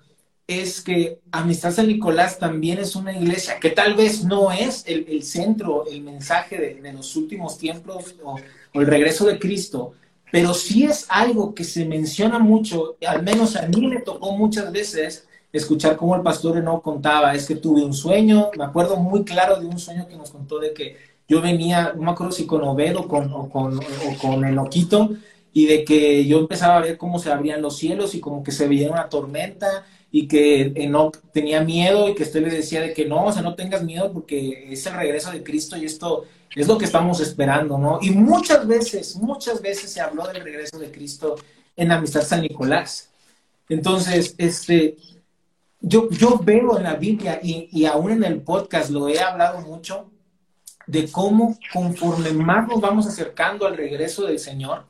[0.48, 5.06] es que Amistad San Nicolás también es una iglesia que tal vez no es el,
[5.10, 8.38] el centro, el mensaje de, de los últimos tiempos o,
[8.74, 9.94] o, el regreso de Cristo,
[10.32, 14.72] pero sí es algo que se menciona mucho, al menos a mí me tocó muchas
[14.72, 19.26] veces escuchar cómo el pastor no contaba, es que tuve un sueño, me acuerdo muy
[19.26, 22.46] claro de un sueño que nos contó de que yo venía, no me acuerdo si
[22.46, 25.10] con Obed o con, o con, o con Enoquito,
[25.52, 28.52] y de que yo empezaba a ver cómo se abrían los cielos y como que
[28.52, 29.86] se veía una tormenta
[30.20, 33.44] y que Enoch tenía miedo y que usted le decía de que no, o sea,
[33.44, 37.20] no tengas miedo porque es el regreso de Cristo y esto es lo que estamos
[37.20, 38.00] esperando, ¿no?
[38.02, 41.36] Y muchas veces, muchas veces se habló del regreso de Cristo
[41.76, 43.12] en Amistad San Nicolás.
[43.70, 44.98] Entonces, este,
[45.82, 49.62] yo, yo veo en la Biblia y, y aún en el podcast lo he hablado
[49.62, 50.10] mucho
[50.88, 54.84] de cómo conforme más nos vamos acercando al regreso del Señor,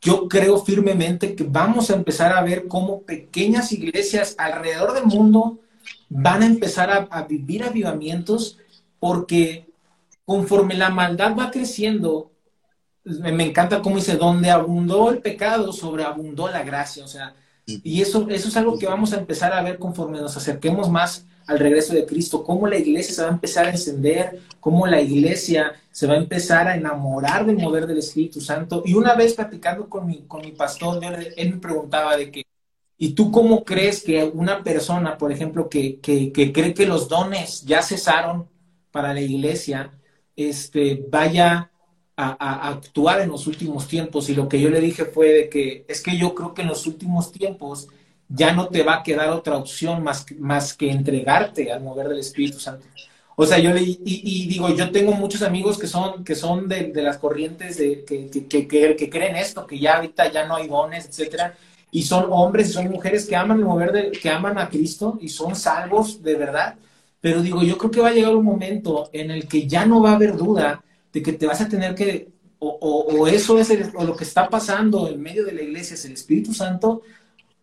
[0.00, 5.58] yo creo firmemente que vamos a empezar a ver cómo pequeñas iglesias alrededor del mundo
[6.08, 8.58] van a empezar a, a vivir avivamientos
[9.00, 9.66] porque
[10.24, 12.30] conforme la maldad va creciendo,
[13.04, 17.04] me, me, encanta cómo dice, donde abundó el pecado, sobreabundó la gracia.
[17.04, 17.34] O sea,
[17.64, 21.26] y eso, eso es algo que vamos a empezar a ver conforme nos acerquemos más
[21.48, 25.00] al regreso de Cristo, cómo la iglesia se va a empezar a encender, cómo la
[25.00, 28.82] iglesia se va a empezar a enamorar del mover del Espíritu Santo.
[28.84, 32.44] Y una vez platicando con mi, con mi pastor, él, me preguntaba de que,
[32.98, 37.64] ¿Y tú cómo crees que una persona, por ejemplo, que, que, cree que los dones
[37.64, 38.48] ya cesaron
[38.90, 39.92] para la iglesia,
[40.36, 41.70] este, vaya
[42.16, 44.28] a, actuar en los últimos tiempos?
[44.28, 46.68] Y lo que yo le dije fue de que es que yo creo que en
[46.68, 47.88] los últimos tiempos
[48.28, 52.18] ya no te va a quedar otra opción más, más que entregarte al mover del
[52.18, 52.86] Espíritu Santo.
[53.40, 56.92] O sea, yo le, y, digo, yo tengo muchos amigos que son, que son de,
[56.96, 61.06] las corrientes de, que, que, que, creen esto, que ya ahorita ya no hay dones,
[61.06, 61.54] etcétera,
[61.92, 65.18] y son hombres y son mujeres que aman el mover de, que aman a Cristo
[65.20, 66.74] y son salvos de verdad.
[67.20, 70.02] Pero digo, yo creo que va a llegar un momento en el que ya no
[70.02, 73.70] va a haber duda de que te vas a tener que, o, o, eso es
[73.94, 77.02] o lo que está pasando en medio de la iglesia es el Espíritu Santo,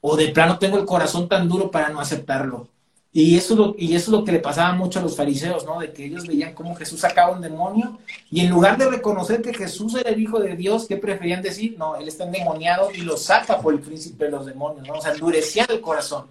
[0.08, 2.68] o de plano tengo el corazón tan duro para no aceptarlo.
[3.12, 5.66] Y eso, es lo, y eso es lo que le pasaba mucho a los fariseos,
[5.66, 5.80] ¿no?
[5.80, 7.98] De que ellos veían cómo Jesús sacaba un demonio
[8.30, 11.76] y en lugar de reconocer que Jesús era el Hijo de Dios, ¿qué preferían decir?
[11.80, 14.94] No, Él está endemoniado y lo saca por el príncipe de los demonios, ¿no?
[14.94, 16.28] O sea, endurecía el corazón.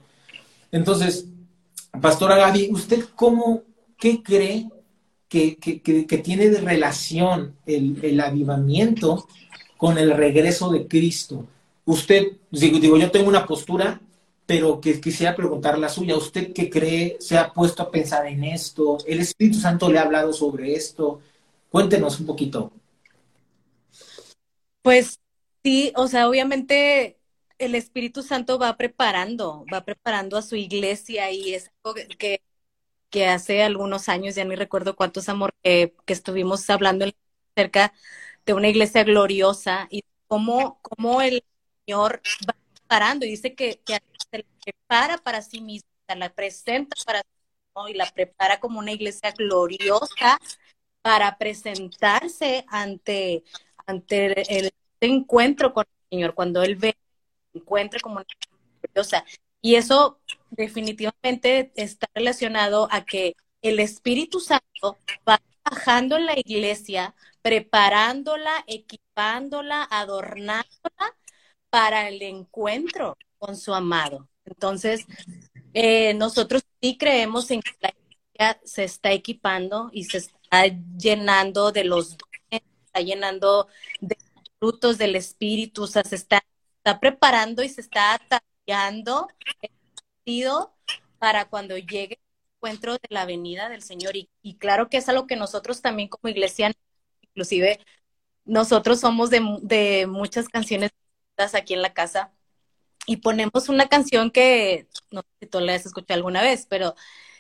[0.70, 1.27] Entonces,
[2.01, 3.62] Pastora Gaby, ¿usted cómo,
[3.99, 4.68] qué cree
[5.29, 9.27] que, tiene de relación el, el avivamiento
[9.77, 11.49] con el regreso de Cristo?
[11.87, 14.01] Usted, digo, digo, yo tengo una postura
[14.47, 16.16] pero que quisiera preguntar la suya.
[16.16, 17.16] ¿Usted qué cree?
[17.20, 18.99] ¿Se ha puesto a pensar en esto?
[19.07, 21.20] ¿El Espíritu Santo le ha hablado sobre esto?
[21.70, 22.70] Cuéntenos un poquito.
[24.82, 25.18] Pues
[25.62, 27.18] sí, o sea, obviamente
[27.59, 32.41] el Espíritu Santo va preparando, va preparando a su iglesia y es algo que,
[33.26, 37.07] hace algunos años, ya ni recuerdo cuántos amor que, estuvimos hablando
[37.57, 37.95] acerca
[38.45, 41.45] de una iglesia gloriosa y cómo, cómo el
[41.87, 43.80] Señor va preparando y dice que,
[44.30, 47.28] se la prepara para sí misma, la presenta para sí
[47.74, 50.39] mismo y la prepara como una iglesia gloriosa
[51.03, 53.45] para presentarse ante,
[53.87, 56.97] ante el, encuentro con el Señor, cuando Él ve,
[57.53, 58.26] encuentre como una
[58.82, 59.24] gloriosa.
[59.61, 60.20] Y eso
[60.51, 69.87] definitivamente está relacionado a que el Espíritu Santo va bajando en la iglesia, preparándola, equipándola,
[69.91, 71.14] adornándola
[71.75, 74.29] para el encuentro con su amado.
[74.45, 75.07] Entonces,
[75.72, 80.66] eh, nosotros sí creemos en que la iglesia se está equipando y se está
[80.97, 83.66] llenando de los dones, está llenando
[84.01, 84.16] de
[84.61, 86.45] frutos del Espíritu, o sea, se está,
[86.77, 89.27] está preparando y se está tallando
[90.27, 90.45] el
[91.18, 94.14] para cuando llegue el encuentro de la venida del Señor.
[94.14, 96.70] Y, claro que es algo que nosotros también como iglesia,
[97.20, 97.81] inclusive
[98.45, 100.93] nosotros somos de muchas canciones
[101.55, 102.32] aquí en la casa
[103.07, 106.95] y ponemos una canción que no sé si tú la has escuchado alguna vez, pero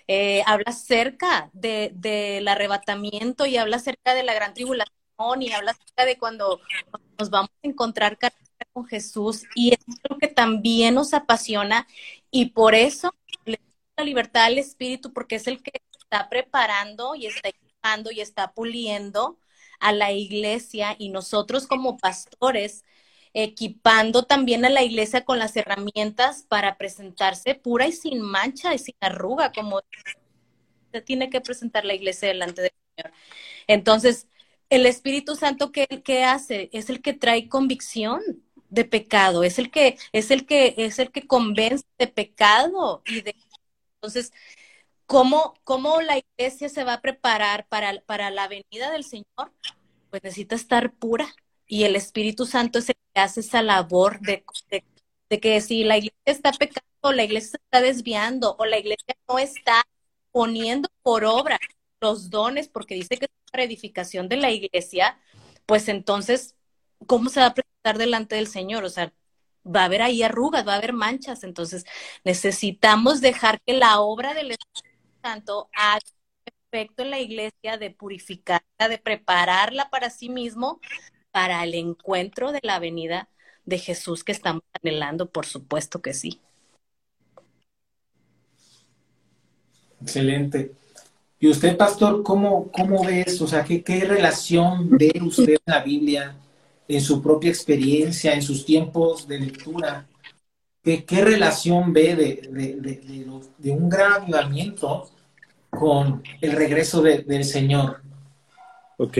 [0.08, 4.90] eh, habla acerca de, del arrebatamiento y habla acerca de la gran tribulación
[5.40, 6.60] y habla acerca de cuando
[7.18, 8.18] nos vamos a encontrar
[8.72, 9.78] con Jesús y es
[10.08, 11.86] lo que también nos apasiona
[12.30, 13.14] y por eso
[13.44, 13.60] le
[13.96, 18.52] la libertad al Espíritu porque es el que está preparando y está equipando y está
[18.52, 19.38] puliendo
[19.78, 22.84] a la iglesia y nosotros como pastores
[23.34, 28.78] equipando también a la iglesia con las herramientas para presentarse pura y sin mancha y
[28.78, 29.80] sin arruga, como
[30.92, 33.12] se tiene que presentar la iglesia delante del Señor.
[33.66, 34.28] Entonces,
[34.70, 36.70] el Espíritu Santo ¿qué, qué hace?
[36.72, 38.22] Es el que trae convicción
[38.70, 43.20] de pecado, es el que es el que es el que convence de pecado y
[43.22, 43.36] de
[43.96, 44.32] entonces
[45.06, 49.52] ¿cómo, cómo la iglesia se va a preparar para, para la venida del Señor?
[50.10, 51.26] Pues necesita estar pura,
[51.66, 54.44] y el Espíritu Santo es el que hace esa labor de,
[55.30, 59.38] de, que si la iglesia está pecando, la iglesia está desviando o la iglesia no
[59.38, 59.82] está
[60.30, 61.58] poniendo por obra
[62.00, 65.18] los dones porque dice que es para edificación de la iglesia,
[65.66, 66.54] pues entonces,
[67.06, 68.84] ¿cómo se va a presentar delante del Señor?
[68.84, 69.12] O sea,
[69.64, 71.84] va a haber ahí arrugas, va a haber manchas, entonces
[72.24, 76.00] necesitamos dejar que la obra del Espíritu Santo haga
[76.74, 80.80] efecto en la iglesia de purificarla, de prepararla para sí mismo,
[81.34, 83.28] para el encuentro de la venida
[83.64, 86.40] de Jesús que estamos anhelando, por supuesto que sí.
[90.00, 90.70] Excelente.
[91.40, 93.46] ¿Y usted, pastor, cómo, cómo ve eso?
[93.46, 96.36] O sea, ¿qué, ¿qué relación ve usted en la Biblia,
[96.86, 100.06] en su propia experiencia, en sus tiempos de lectura?
[100.84, 103.26] ¿Qué, qué relación ve de, de,
[103.58, 105.10] de, un gran avivamiento
[105.68, 108.02] con el regreso del Señor?
[108.98, 109.18] Ok.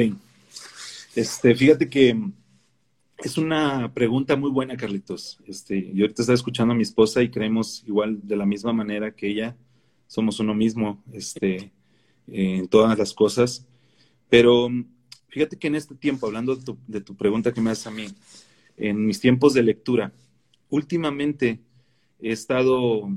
[1.15, 2.21] Este, fíjate que
[3.19, 5.39] es una pregunta muy buena, Carlitos.
[5.47, 9.15] Este, yo ahorita estaba escuchando a mi esposa y creemos igual de la misma manera
[9.15, 9.57] que ella.
[10.09, 11.73] Somos uno mismo, este,
[12.27, 13.65] en todas las cosas.
[14.29, 14.69] Pero
[15.29, 17.93] fíjate que en este tiempo, hablando de tu, de tu pregunta que me haces a
[17.93, 18.07] mí,
[18.77, 20.13] en mis tiempos de lectura,
[20.69, 21.61] últimamente
[22.21, 23.09] he estado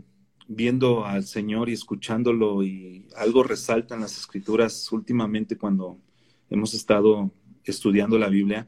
[0.48, 5.98] viendo al Señor y escuchándolo y algo resalta en las escrituras últimamente cuando
[6.50, 7.32] hemos estado
[7.72, 8.68] estudiando la Biblia.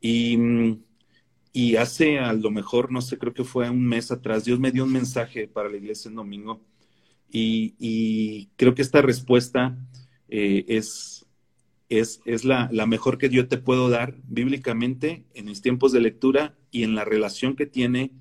[0.00, 0.38] Y,
[1.52, 4.70] y hace a lo mejor, no sé, creo que fue un mes atrás, Dios me
[4.70, 6.62] dio un mensaje para la iglesia en domingo
[7.30, 9.76] y, creo que esta respuesta
[10.28, 11.26] eh, es,
[11.88, 16.00] es, es la, la, mejor que yo te puedo dar bíblicamente en mis tiempos de
[16.00, 18.12] lectura y en la relación que tiene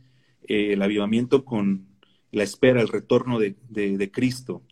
[0.47, 1.87] eh, el avivamiento con
[2.31, 4.63] la espera, el retorno de, de, Cristo,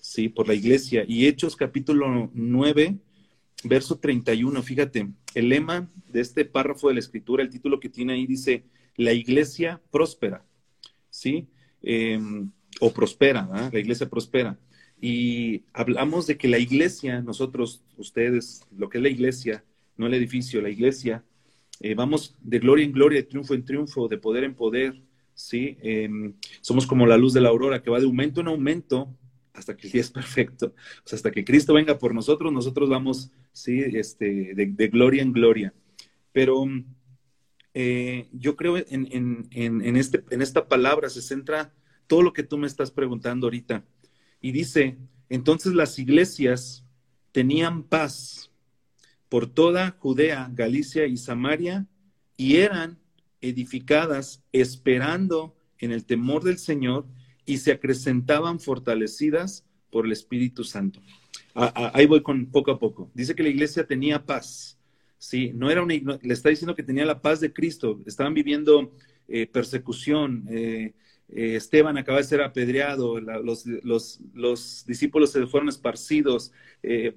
[0.00, 0.28] ¿sí?
[0.28, 1.04] Por la iglesia.
[1.06, 2.98] Y Hechos capítulo 9,
[3.62, 8.14] verso 31, fíjate, el lema de este párrafo de la escritura, el título que tiene
[8.14, 8.64] ahí dice,
[8.96, 10.44] la iglesia próspera,
[11.10, 11.48] ¿sí?
[11.82, 12.50] Em,
[12.80, 14.58] o prospera, la iglesia prospera.
[15.00, 19.64] Y hablamos de que la iglesia, nosotros, ustedes, lo que es la iglesia,
[19.96, 21.24] no el edificio, la iglesia,
[21.80, 25.02] eh, vamos de gloria en gloria, de triunfo en triunfo, de poder en poder,
[25.34, 25.76] ¿sí?
[25.82, 29.14] Em, somos como la luz de la aurora que va de aumento en aumento
[29.52, 30.74] hasta que el día es perfecto.
[31.10, 33.80] Hasta que Cristo venga por nosotros, nosotros vamos, ¿sí?
[33.80, 35.72] Este, de, gloria en gloria.
[36.32, 36.66] Pero
[37.72, 41.72] eh, yo creo en, en, en, este, en esta palabra se centra
[42.06, 43.82] todo lo que tú me estás preguntando ahorita.
[44.42, 44.98] Y dice,
[45.30, 46.84] entonces las iglesias
[47.32, 48.50] tenían paz
[49.28, 51.86] por toda Judea, Galicia y Samaria
[52.36, 52.98] y eran
[53.40, 57.06] edificadas esperando en el temor del Señor
[57.46, 61.00] y se acrecentaban fortalecidas por el Espíritu Santo.
[61.54, 63.12] ahí voy con poco a poco.
[63.14, 64.76] Dice que la iglesia tenía paz.
[65.18, 68.00] Sí, no era una, le está diciendo que tenía la paz de Cristo.
[68.04, 68.90] Estaban viviendo
[69.28, 70.48] eh, persecución.
[70.50, 70.94] Eh,
[71.28, 73.20] eh, Esteban acaba de ser apedreado.
[73.20, 76.50] los, los, los, discípulos se fueron esparcidos.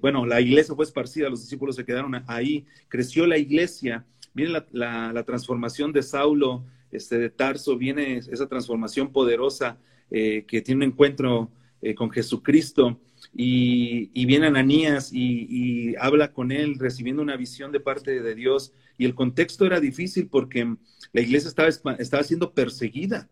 [0.00, 1.28] bueno, la iglesia fue esparcida.
[1.28, 2.64] Los discípulos se quedaron ahí.
[2.86, 9.78] Creció la iglesia viene la, transformación de Saulo, este, de Tarso, viene esa transformación poderosa
[10.10, 11.50] que tiene un encuentro
[11.82, 13.00] eh, con Jesucristo
[13.34, 19.04] y, viene Ananías y, habla con él recibiendo una visión de parte de Dios y
[19.04, 20.76] el contexto era difícil porque
[21.12, 21.68] la iglesia estaba,
[21.98, 23.28] estaba siendo perseguida,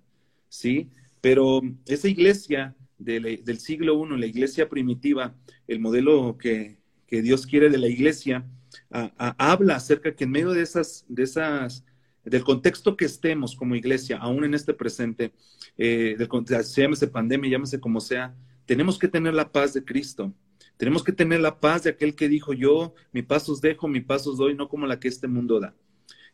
[0.49, 0.91] ¿sí?
[1.21, 5.35] Pero esa iglesia del siglo I, la iglesia primitiva,
[5.67, 8.47] el modelo que, que Dios quiere de la iglesia,
[8.91, 11.85] habla acerca que en medio de esas, de esas,
[12.31, 15.33] del contexto que estemos como iglesia, aún en este presente,
[15.79, 16.29] eh, del,
[16.77, 18.35] llámese pandemia, llámese como sea,
[18.67, 20.33] tenemos que tener la paz de Cristo.
[20.77, 24.01] Tenemos que tener la paz de aquel que dijo, yo mi paz os dejo, mi
[24.01, 25.75] paz os doy, no como la que este mundo da.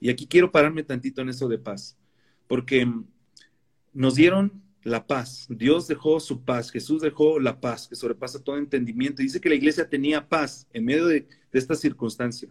[0.00, 1.96] Y aquí quiero pararme tantito en eso de paz,
[2.48, 2.90] porque
[3.92, 5.46] nos dieron la paz.
[5.48, 9.22] Dios dejó su paz, Jesús dejó la paz que sobrepasa todo entendimiento.
[9.22, 12.48] dice que la iglesia tenía paz en medio de, esta circunstancia.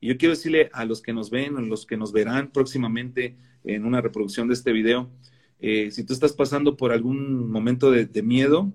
[0.00, 3.36] Y yo quiero decirle a los que nos ven, a los que nos verán próximamente
[3.64, 5.10] en una reproducción de este video,
[5.60, 8.72] eh, si tú estás pasando por algún momento de, miedo,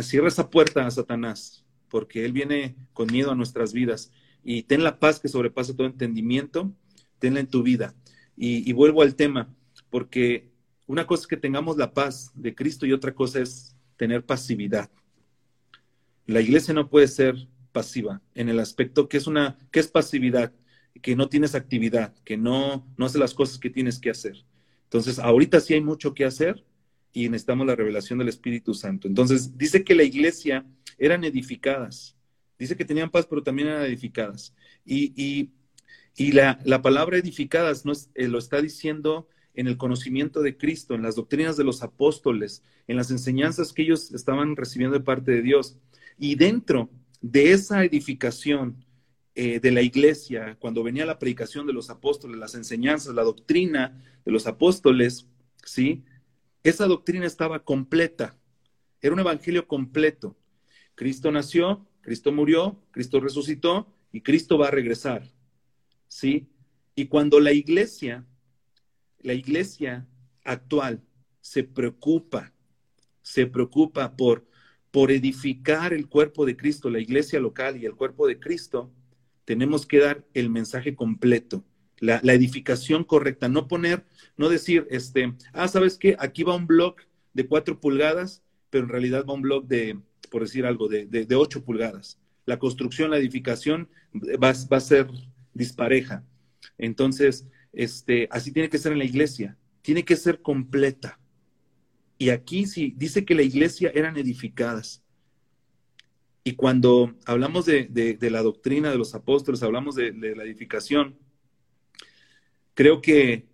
[0.00, 4.10] cierra esa puerta a Satanás, porque él viene con miedo a nuestras vidas.
[4.42, 6.72] Y ten la paz que sobrepasa todo entendimiento,
[7.18, 7.94] tenla en tu vida.
[8.36, 9.54] y vuelvo al tema,
[9.90, 10.50] porque
[10.86, 14.90] una cosa es que tengamos la paz de Cristo y otra cosa es tener pasividad.
[16.26, 17.36] La iglesia no puede ser
[17.72, 20.52] pasiva en el aspecto que es una que es pasividad,
[21.00, 24.44] que no tienes actividad, que no no hace las cosas que tienes que hacer.
[24.92, 26.66] Entonces, ahorita sí hay mucho que hacer
[27.14, 29.08] y necesitamos la revelación del Espíritu Santo.
[29.08, 30.66] Entonces, dice que la iglesia
[30.98, 32.14] eran edificadas.
[32.58, 34.54] Dice que tenían paz, pero también eran edificadas.
[34.84, 35.50] Y,
[36.16, 40.94] y, la, la, palabra edificadas no eh, lo está diciendo en el conocimiento de Cristo,
[40.94, 45.32] en las doctrinas de los apóstoles, en las enseñanzas que ellos estaban recibiendo de parte
[45.32, 45.78] de Dios.
[46.18, 46.90] Y dentro
[47.22, 48.84] de esa edificación
[49.34, 54.04] eh, de la iglesia, cuando venía la predicación de los apóstoles, las enseñanzas, la doctrina
[54.26, 55.26] de los apóstoles,
[55.64, 56.04] ¿sí?
[56.62, 58.36] Esa doctrina estaba completa.
[59.00, 60.36] Era un evangelio completo.
[60.94, 65.32] Cristo nació, Cristo murió, Cristo resucitó y Cristo va a regresar.
[66.08, 66.46] ¿Sí?
[66.94, 68.26] Y cuando la iglesia
[69.22, 70.06] la iglesia
[70.44, 71.02] actual
[71.40, 72.52] se preocupa,
[73.22, 74.46] se preocupa por,
[74.92, 78.92] por edificar el cuerpo de Cristo, la iglesia local y el cuerpo de Cristo,
[79.44, 81.64] tenemos que dar el mensaje completo,
[81.98, 84.04] la, edificación correcta, no poner,
[84.36, 86.14] no decir, este, ah, ¿sabes qué?
[86.18, 86.96] Aquí va un blog
[87.32, 89.98] de cuatro pulgadas, pero en realidad va un blog de,
[90.30, 92.18] por decir algo, de, ocho pulgadas.
[92.44, 95.08] La construcción, la edificación va, va a ser
[95.54, 96.24] dispareja.
[96.76, 101.18] Entonces, este, así tiene que ser en la iglesia, tiene que ser completa.
[102.22, 105.02] Y aquí sí, dice que la iglesia eran edificadas.
[106.44, 111.18] Y cuando hablamos de, la doctrina de los apóstoles, hablamos de, la edificación,
[112.74, 113.48] creo que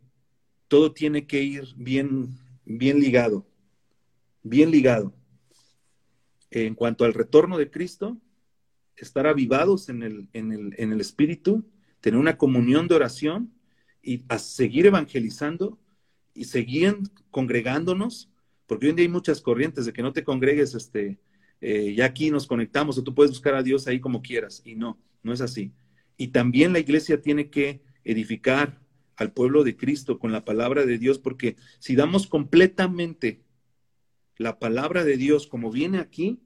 [0.69, 2.29] todo tiene que ir bien,
[2.66, 3.47] bien ligado,
[4.43, 5.14] bien ligado.
[6.51, 8.19] En cuanto al retorno de Cristo,
[8.97, 11.64] estar avivados en el, en el, en el Espíritu,
[12.03, 13.51] tener una comunión de oración
[14.03, 15.79] y a seguir evangelizando
[16.35, 16.99] y seguir
[17.31, 18.29] congregándonos,
[18.69, 21.19] porque hoy en día hay muchas corrientes de que no te congregues, este,
[21.61, 24.77] eh, ya aquí nos conectamos o tú puedes buscar a Dios ahí como quieras, y
[24.77, 25.73] no, no es así.
[26.16, 28.79] Y también la iglesia tiene que edificar
[29.16, 33.43] al pueblo de Cristo con la palabra de Dios, porque si damos completamente
[34.37, 36.39] la palabra de Dios como viene aquí,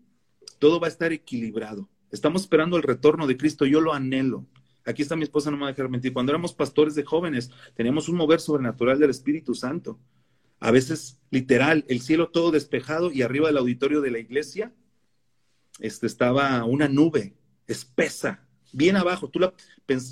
[0.58, 1.90] todo va a estar equilibrado.
[2.10, 4.46] Estamos esperando el retorno de Cristo, yo lo anhelo.
[4.84, 6.12] Aquí está mi esposa, no me va a dejar mentir.
[6.12, 9.98] Cuando éramos pastores de jóvenes, teníamos un mover sobrenatural del Espíritu Santo.
[10.62, 14.72] A veces, literal, el cielo todo despejado y arriba del auditorio de la iglesia
[15.80, 17.34] este, estaba una nube
[17.66, 19.28] espesa, bien abajo.
[19.28, 19.52] Tú la,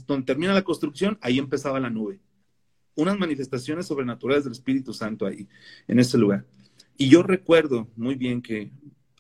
[0.08, 2.18] donde termina la construcción, ahí empezaba la nube.
[2.96, 5.46] Unas manifestaciones sobrenaturales del Espíritu Santo ahí,
[5.86, 6.44] en ese lugar.
[6.96, 8.72] Y yo recuerdo muy bien que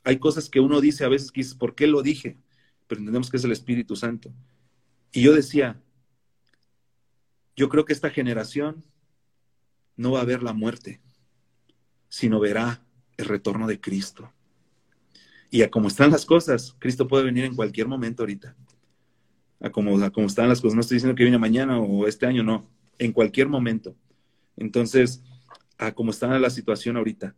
[0.02, 2.38] hay cosas que uno dice a veces ¿por qué lo dije?
[2.88, 4.32] Pero entendemos que es el Espíritu Santo.
[5.12, 5.80] Y yo decía,
[7.54, 8.84] yo creo que esta generación
[9.94, 11.00] no va a ver la muerte,
[12.10, 12.84] sino verá
[13.16, 14.30] el retorno de Cristo.
[15.50, 18.54] Y a como están las cosas, Cristo puede venir en cualquier momento ahorita.
[19.60, 22.42] A como, como están las cosas, no estoy diciendo que viene mañana o este año,
[22.42, 23.96] no, en cualquier momento.
[24.56, 25.22] Entonces,
[25.78, 27.34] a como está la situación ahorita.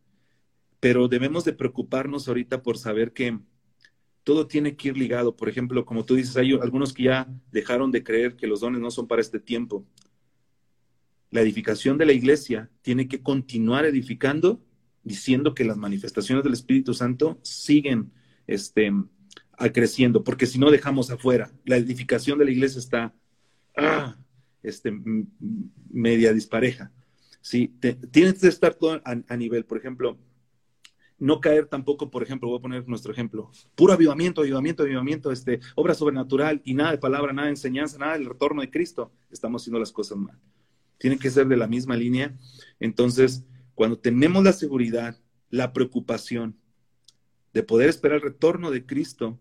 [0.81, 3.39] Pero debemos de preocuparnos ahorita por saber que
[4.25, 5.37] todo tiene que ir ligado.
[5.37, 8.81] Por ejemplo, como tú dices, hay algunos que ya dejaron de creer que los dones
[8.81, 9.85] no son para este tiempo.
[11.33, 14.63] La edificación de la iglesia tiene que continuar edificando,
[15.03, 18.13] diciendo que las manifestaciones del Espíritu Santo siguen
[18.47, 18.93] este,
[19.73, 23.15] creciendo, porque si no dejamos afuera, la edificación de la iglesia está
[23.77, 24.17] ah,
[24.63, 24.93] este,
[25.91, 26.93] media dispareja.
[27.41, 27.75] Sí,
[28.11, 29.65] tienes que estar todo a nivel.
[29.65, 30.19] Por ejemplo,
[31.19, 35.61] no caer tampoco, por ejemplo, voy a poner nuestro ejemplo, puro avivamiento, avivamiento, avivamiento, este,
[35.77, 39.63] obra sobrenatural y nada de palabra, nada de enseñanza, nada del retorno de Cristo, estamos
[39.63, 40.39] haciendo las cosas mal.
[41.03, 42.39] Tiene que ser de la misma línea.
[42.79, 43.45] Entonces,
[43.75, 45.19] cuando tenemos la seguridad,
[45.51, 46.57] la preocupación
[47.53, 49.41] de poder esperar el retorno de Cristo,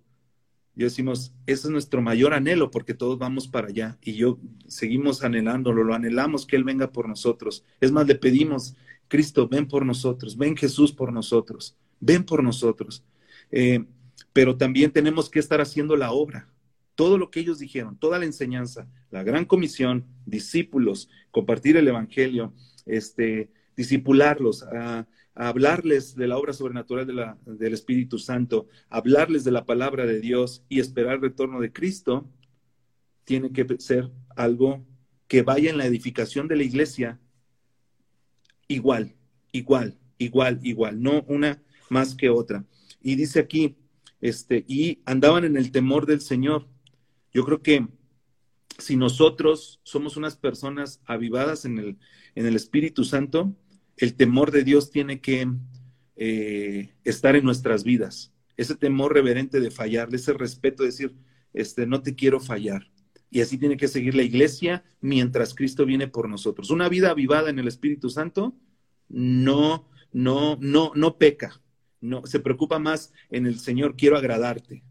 [0.74, 5.24] yo decimos, ese es nuestro mayor anhelo porque todos vamos para allá y yo seguimos
[5.24, 7.64] anhelándolo, lo anhelamos que Él venga por nosotros.
[7.80, 8.76] Es más, le pedimos
[9.08, 13.04] Cristo, ven por nosotros, ven Jesús por nosotros, ven por nosotros.
[13.52, 13.86] Eh,
[14.34, 16.51] pero también tenemos que estar haciendo la obra.
[17.02, 22.54] Todo lo que ellos dijeron, toda la enseñanza, la gran comisión, discípulos, compartir el Evangelio,
[22.86, 24.64] este, discipularlos,
[25.34, 27.08] hablarles de la obra sobrenatural
[27.48, 32.30] del Espíritu Santo, hablarles de la palabra de Dios y esperar el retorno de Cristo,
[33.24, 34.86] tiene que ser algo
[35.28, 37.20] que vaya en la edificación de la iglesia
[38.68, 39.16] igual,
[39.52, 42.64] igual, igual, igual, no una más que otra.
[43.02, 43.76] Y dice aquí,
[44.20, 46.68] este, y andaban en el temor del Señor.
[47.34, 47.88] Yo creo que
[48.78, 51.98] si nosotros somos unas personas avivadas en el,
[52.36, 53.56] en el Espíritu Santo,
[53.98, 55.48] el temor de Dios tiene que
[56.16, 58.34] eh, estar en nuestras vidas.
[58.58, 61.16] Ese temor reverente de fallar, ese respeto de decir,
[61.54, 62.92] este, no te quiero fallar.
[63.30, 66.70] Y así tiene que seguir la iglesia mientras Cristo viene por nosotros.
[66.70, 68.56] Una vida avivada en el Espíritu Santo
[69.08, 71.62] no, no, no, no peca.
[72.02, 74.84] No, se preocupa más en el Señor, quiero agradarte.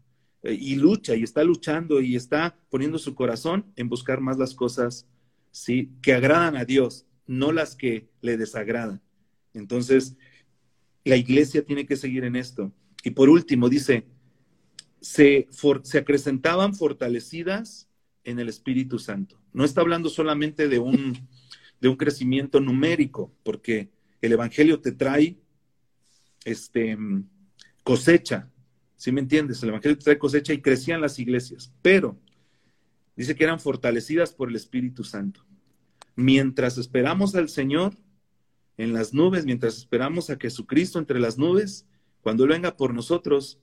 [0.43, 4.55] Eh, y lucha y está luchando y está poniendo su corazón en buscar más las
[4.55, 5.07] cosas
[5.51, 5.91] ¿sí?
[6.01, 9.01] que agradan a Dios, no las que le desagradan.
[9.53, 10.15] Entonces,
[11.03, 12.71] la iglesia tiene que seguir en esto.
[13.03, 14.05] Y por último, dice,
[14.99, 15.47] se,
[15.83, 17.89] se acrecentaban fortalecidas
[18.23, 19.39] en el Espíritu Santo.
[19.53, 21.27] No está hablando solamente de un,
[21.79, 23.89] de un crecimiento numérico, porque
[24.21, 25.37] el Evangelio te trae
[26.45, 26.97] este,
[27.83, 28.50] cosecha,
[29.01, 29.63] ¿sí me entiendes?
[29.63, 32.19] El Evangelio trae cosecha y crecían las iglesias, pero
[33.15, 35.43] dice que eran fortalecidas por el Espíritu Santo.
[36.15, 37.95] Mientras esperamos al Señor
[38.77, 41.87] en las nubes, mientras esperamos a Jesucristo entre las nubes,
[42.21, 43.59] cuando Él venga por nosotros,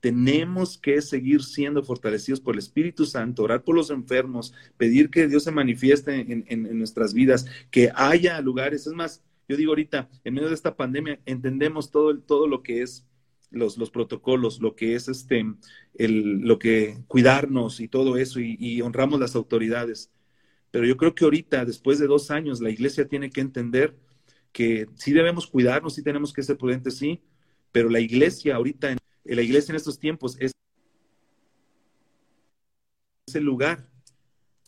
[0.00, 5.28] tenemos que seguir siendo fortalecidos por el Espíritu Santo, orar por los enfermos, pedir que
[5.28, 8.88] Dios se manifieste en, nuestras vidas, que haya lugares.
[8.88, 12.82] Es más, yo digo ahorita, en medio de esta pandemia, entendemos todo, todo lo que
[12.82, 13.06] es
[13.54, 15.44] los, los protocolos, lo que es este,
[15.94, 20.10] el, lo que cuidarnos y todo eso, y, honramos las autoridades.
[20.70, 23.96] Pero yo creo que ahorita, después de dos años, la iglesia tiene que entender
[24.52, 27.22] que sí debemos cuidarnos, sí tenemos que ser prudentes, sí,
[27.72, 30.52] pero la iglesia ahorita en la iglesia en estos tiempos es
[33.32, 33.88] el lugar,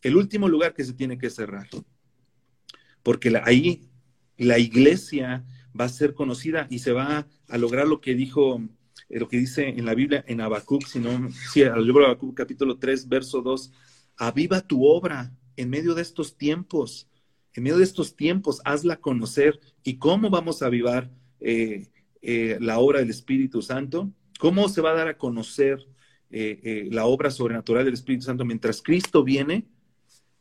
[0.02, 1.68] el último lugar que se tiene que cerrar.
[3.02, 3.88] Porque ahí
[4.38, 5.44] la iglesia
[5.78, 8.60] va a ser conocida y se va a lograr lo que dijo,
[9.08, 12.36] eh, lo que dice en la Biblia, en Habacuc, sino, sí, el libro de Habacuc,
[12.36, 13.72] capítulo 3, verso 2,
[14.16, 17.08] aviva tu obra en medio de estos tiempos,
[17.54, 19.60] en medio de estos tiempos, hazla conocer.
[19.82, 21.10] ¿Y cómo vamos a avivar
[21.40, 21.88] eh,
[22.20, 24.10] eh, la obra del Espíritu Santo?
[24.38, 25.86] ¿Cómo se va a dar a conocer
[26.28, 29.64] la obra sobrenatural del Espíritu Santo mientras Cristo viene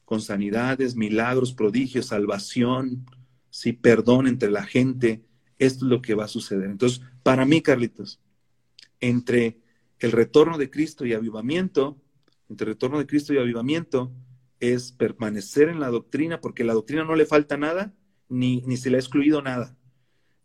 [0.03, 3.05] con sanidades, milagros, prodigios, salvación,
[3.55, 5.23] si perdón entre la gente,
[5.59, 6.69] esto es lo que va a suceder.
[6.69, 8.19] Entonces, para mí, Carlitos,
[8.99, 9.61] entre
[9.99, 11.97] el retorno de Cristo y avivamiento,
[12.49, 14.11] entre el retorno de Cristo y avivamiento,
[14.59, 17.93] es permanecer en la doctrina, porque la doctrina no le falta nada,
[18.27, 19.77] ni, ni se le ha excluido nada.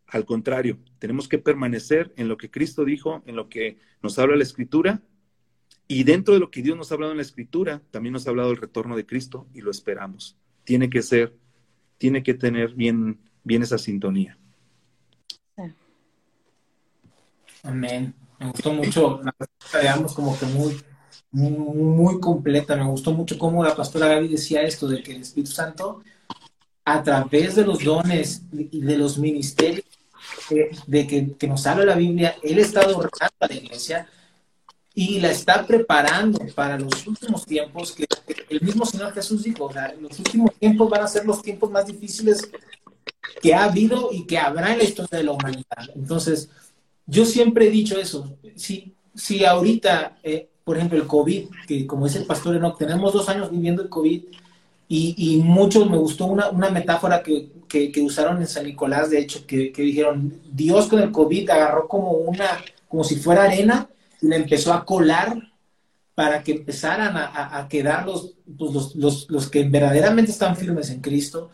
[0.07, 4.37] Al contrario, tenemos que permanecer en lo que Cristo dijo, en lo que nos habla
[4.37, 5.03] la Escritura,
[5.89, 8.31] y dentro de lo que Dios nos ha hablado en la Escritura, también nos ha
[8.31, 10.39] hablado el retorno de Cristo y lo esperamos.
[10.63, 11.35] Tiene que ser
[12.01, 14.39] tiene que tener bien, bien esa sintonía.
[17.63, 18.15] Amén.
[18.39, 20.81] Me gustó mucho la pastora como que muy,
[21.31, 22.75] muy, completa.
[22.75, 26.03] Me gustó mucho cómo la pastora Gaby decía esto, de que el Espíritu Santo,
[26.87, 29.85] a través de los dones y de los ministerios
[30.51, 34.09] eh, de que, que, nos habla la Biblia, Él está adorando a la iglesia
[34.95, 38.07] y la está preparando para los últimos tiempos que
[38.49, 41.71] el mismo Señor Jesús dijo, o sea, los últimos tiempos van a ser los tiempos
[41.71, 42.51] más difíciles
[43.43, 45.91] que ha habido y que habrá en la historia de la humanidad.
[45.95, 46.49] Entonces,
[47.07, 52.07] yo siempre he dicho eso, si, si ahorita, eh, por ejemplo, el COVID, que como
[52.07, 54.25] dice el pastor Enoch, tenemos dos años viviendo el COVID
[54.89, 59.11] y, y muchos, me gustó una, una metáfora que, que, que, usaron en San Nicolás,
[59.11, 63.45] de hecho, que, que dijeron, Dios con el COVID agarró como una, como si fuera
[63.45, 63.89] arena
[64.21, 65.50] y le empezó a colar
[66.15, 71.51] para que empezaran a, quedar pues, los, los, los, que verdaderamente están firmes en Cristo.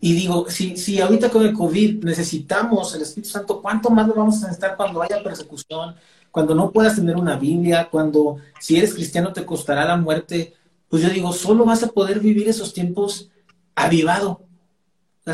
[0.00, 4.14] Y digo, si, si ahorita con el COVID necesitamos el Espíritu Santo, ¿cuánto más lo
[4.14, 5.94] vamos a necesitar cuando haya persecución,
[6.30, 10.54] cuando no puedas tener una Biblia, cuando si eres cristiano te costará la muerte?
[10.88, 13.30] Pues yo digo, solo vas a poder vivir esos tiempos
[13.74, 14.42] avivado.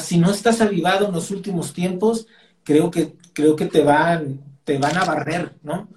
[0.01, 2.27] Si no estás avivado en los últimos tiempos,
[2.63, 5.89] creo que, creo que te van, te van a barrer, ¿no?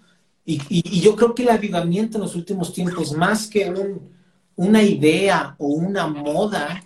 [0.45, 3.73] Y, yo creo que el avivamiento en los últimos tiempos, más que
[4.55, 6.83] una idea o una moda,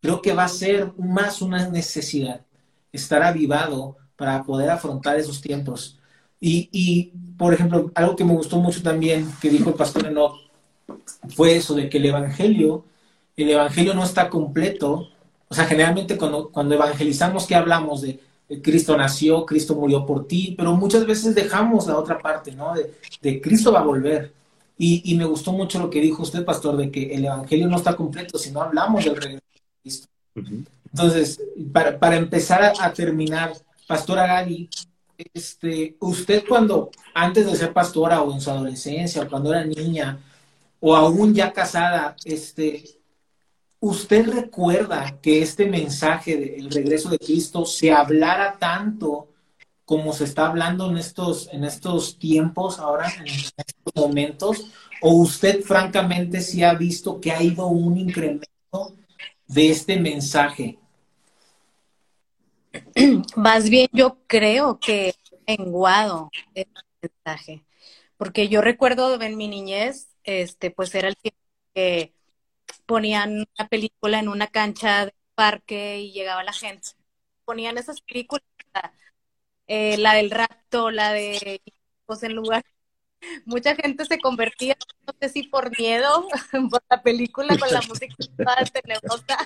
[0.00, 2.44] creo que va a ser más una necesidad,
[2.92, 5.98] estar avivado para poder afrontar esos tiempos.
[6.40, 10.36] Y, por ejemplo, algo que me gustó mucho también que dijo el pastor Enoch
[11.30, 12.84] fue eso de que el evangelio,
[13.36, 15.08] el evangelio no está completo.
[15.48, 18.02] O sea, generalmente cuando, cuando evangelizamos, ¿qué hablamos?
[18.02, 18.20] De
[18.62, 22.74] Cristo nació, Cristo murió por ti, pero muchas veces dejamos la otra parte, ¿no?
[23.20, 24.32] De, Cristo va a volver.
[24.78, 27.96] Y, me gustó mucho lo que dijo usted, pastor, de que el Evangelio no está
[27.96, 30.08] completo si no hablamos del regreso de Cristo.
[30.92, 31.40] Entonces,
[31.72, 33.54] para, empezar a, terminar,
[33.86, 34.68] Pastora Gaby,
[35.32, 40.18] este, usted cuando, antes de ser pastora o en su adolescencia, o cuando era niña,
[40.80, 42.84] o aún ya casada, este,
[43.86, 49.28] ¿Usted recuerda que este mensaje del regreso de Cristo se hablara tanto
[49.84, 54.72] como se está hablando en estos, en estos tiempos, ahora, en estos momentos?
[55.00, 58.96] ¿O usted francamente sí ha visto que ha ido un incremento
[59.46, 60.80] de este mensaje?
[63.36, 65.14] Más bien yo creo que
[65.46, 67.64] menguado este mensaje,
[68.16, 71.38] porque yo recuerdo en mi niñez, este, pues era el tiempo
[71.72, 72.15] que
[72.86, 76.90] ponían una película en una cancha de parque y llegaba la gente.
[77.44, 78.44] Ponían esas películas,
[79.66, 81.60] eh, la del rapto, la de
[82.06, 82.64] pues en lugar.
[83.44, 84.76] Mucha gente se convertía,
[85.06, 86.28] no sé si por miedo,
[86.70, 88.14] por la película con la música
[88.72, 89.38] tenebrosa,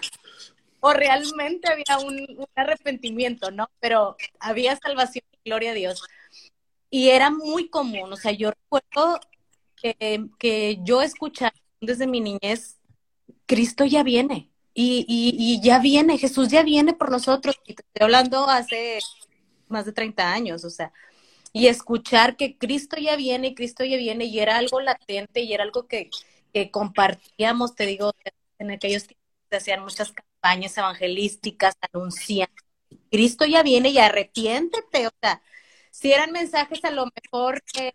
[0.80, 3.70] o realmente había un, arrepentimiento, ¿no?
[3.80, 6.03] Pero había salvación gloria a Dios.
[6.91, 9.20] Y era muy común, o sea, yo recuerdo
[9.76, 12.79] que, que yo escuchaba desde mi niñez
[13.46, 14.50] Cristo ya viene.
[14.72, 17.56] Y, ya viene, Jesús ya viene por nosotros.
[17.66, 18.98] Y te estoy hablando hace
[19.68, 20.92] más de 30 años, o sea,
[21.52, 25.64] y escuchar que Cristo ya viene, Cristo ya viene, y era algo latente y era
[25.64, 26.10] algo que,
[26.72, 28.12] compartíamos, te digo,
[28.58, 32.48] en aquellos tiempos se hacían muchas campañas evangelísticas, anuncian,
[33.10, 35.42] Cristo ya viene y arrepiéntete, o sea,
[35.90, 37.92] si eran mensajes a lo mejor que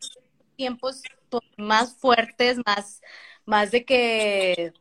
[0.55, 3.01] tiempos pues, más fuertes, más,
[3.45, 4.73] más de que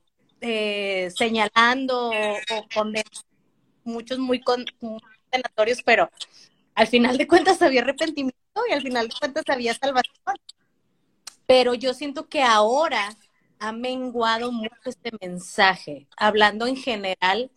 [0.47, 2.93] eh, señalando o con
[3.85, 6.11] muchos muy condenatorios, pero
[6.75, 8.39] al final de cuentas había arrepentimiento
[8.69, 10.15] y al final de cuentas había salvación.
[11.47, 13.17] Pero yo siento que ahora
[13.59, 17.51] ha menguado mucho este mensaje, hablando en general,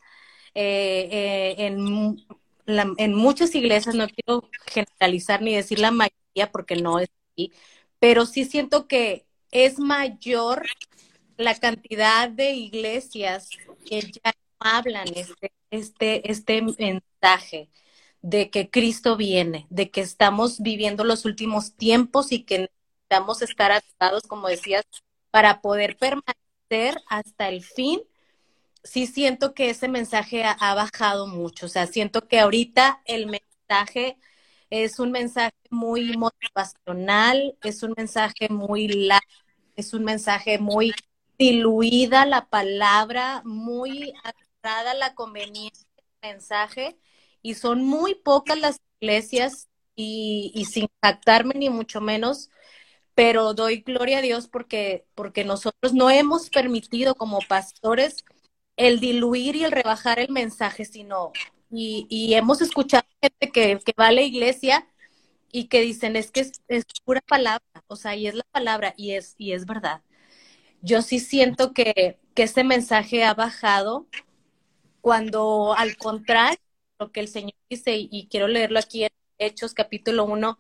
[0.53, 2.17] eh, eh, en
[2.67, 7.53] en muchas iglesias, no quiero generalizar ni decir la mayoría porque no es así,
[7.99, 10.65] pero sí siento que es mayor
[11.38, 13.49] la cantidad de iglesias
[13.85, 17.69] que ya hablan este, este, este mensaje
[18.21, 23.71] de que Cristo viene, de que estamos viviendo los últimos tiempos y que necesitamos estar
[23.71, 24.83] atados, como decías,
[25.31, 28.01] para poder permanecer hasta el fin.
[28.83, 33.27] Sí siento que ese mensaje ha, ha bajado mucho, o sea, siento que ahorita el
[33.27, 34.17] mensaje
[34.69, 39.25] es un mensaje muy motivacional, es un mensaje muy largo,
[39.75, 40.93] es un mensaje muy
[41.38, 46.97] diluida la palabra, muy agarrada la conveniencia del mensaje
[47.41, 52.49] y son muy pocas las iglesias y, sin jactarme ni mucho menos,
[53.15, 58.23] pero doy gloria a Dios porque, porque nosotros no hemos permitido como pastores
[58.77, 61.31] el diluir y el rebajar el mensaje, sino,
[61.71, 64.88] y, y hemos escuchado gente que, que, va a la iglesia
[65.51, 68.93] y que dicen, es que es, es, pura palabra, o sea, y es la palabra,
[68.97, 70.01] y es, y es verdad.
[70.88, 74.07] Yo sí siento que, ese mensaje ha bajado
[75.01, 76.59] cuando al contrario,
[76.97, 80.57] lo que el Señor dice, y quiero leerlo aquí en Hechos capítulo 1,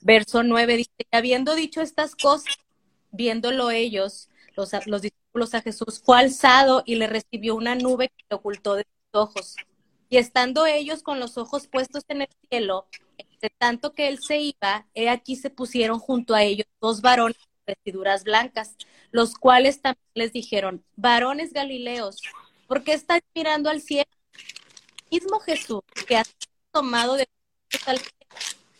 [0.00, 2.56] verso 9, dice, habiendo dicho estas cosas,
[3.10, 8.24] viéndolo ellos, los, los discípulos a Jesús, fue alzado y le recibió una nube que
[8.30, 9.56] le ocultó de sus ojos.
[10.08, 12.86] Y estando ellos con los ojos puestos en el cielo,
[13.42, 17.36] de tanto que él se iba, he aquí se pusieron junto a ellos dos varones
[17.66, 18.76] de vestiduras blancas,
[19.16, 22.20] los cuales también les dijeron, varones galileos,
[22.66, 24.10] ¿por qué estáis mirando al cielo?
[25.10, 26.22] mismo Jesús que ha
[26.70, 27.26] tomado de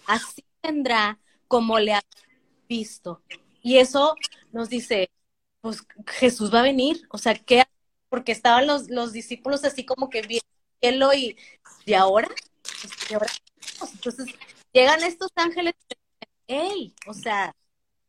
[0.07, 1.19] así tendrá
[1.49, 2.03] como le ha
[2.69, 3.23] visto.
[3.63, 4.15] Y eso
[4.53, 5.11] nos dice,
[5.63, 7.65] pues Jesús va a venir, o sea, ¿qué?
[8.11, 10.21] Porque estaban los, los discípulos así como que
[10.83, 11.37] viendo y, ¿y?
[11.87, 12.29] ¿Y ahora?
[13.95, 14.27] Entonces,
[14.71, 15.73] llegan estos ángeles
[16.47, 17.57] hey, o sea,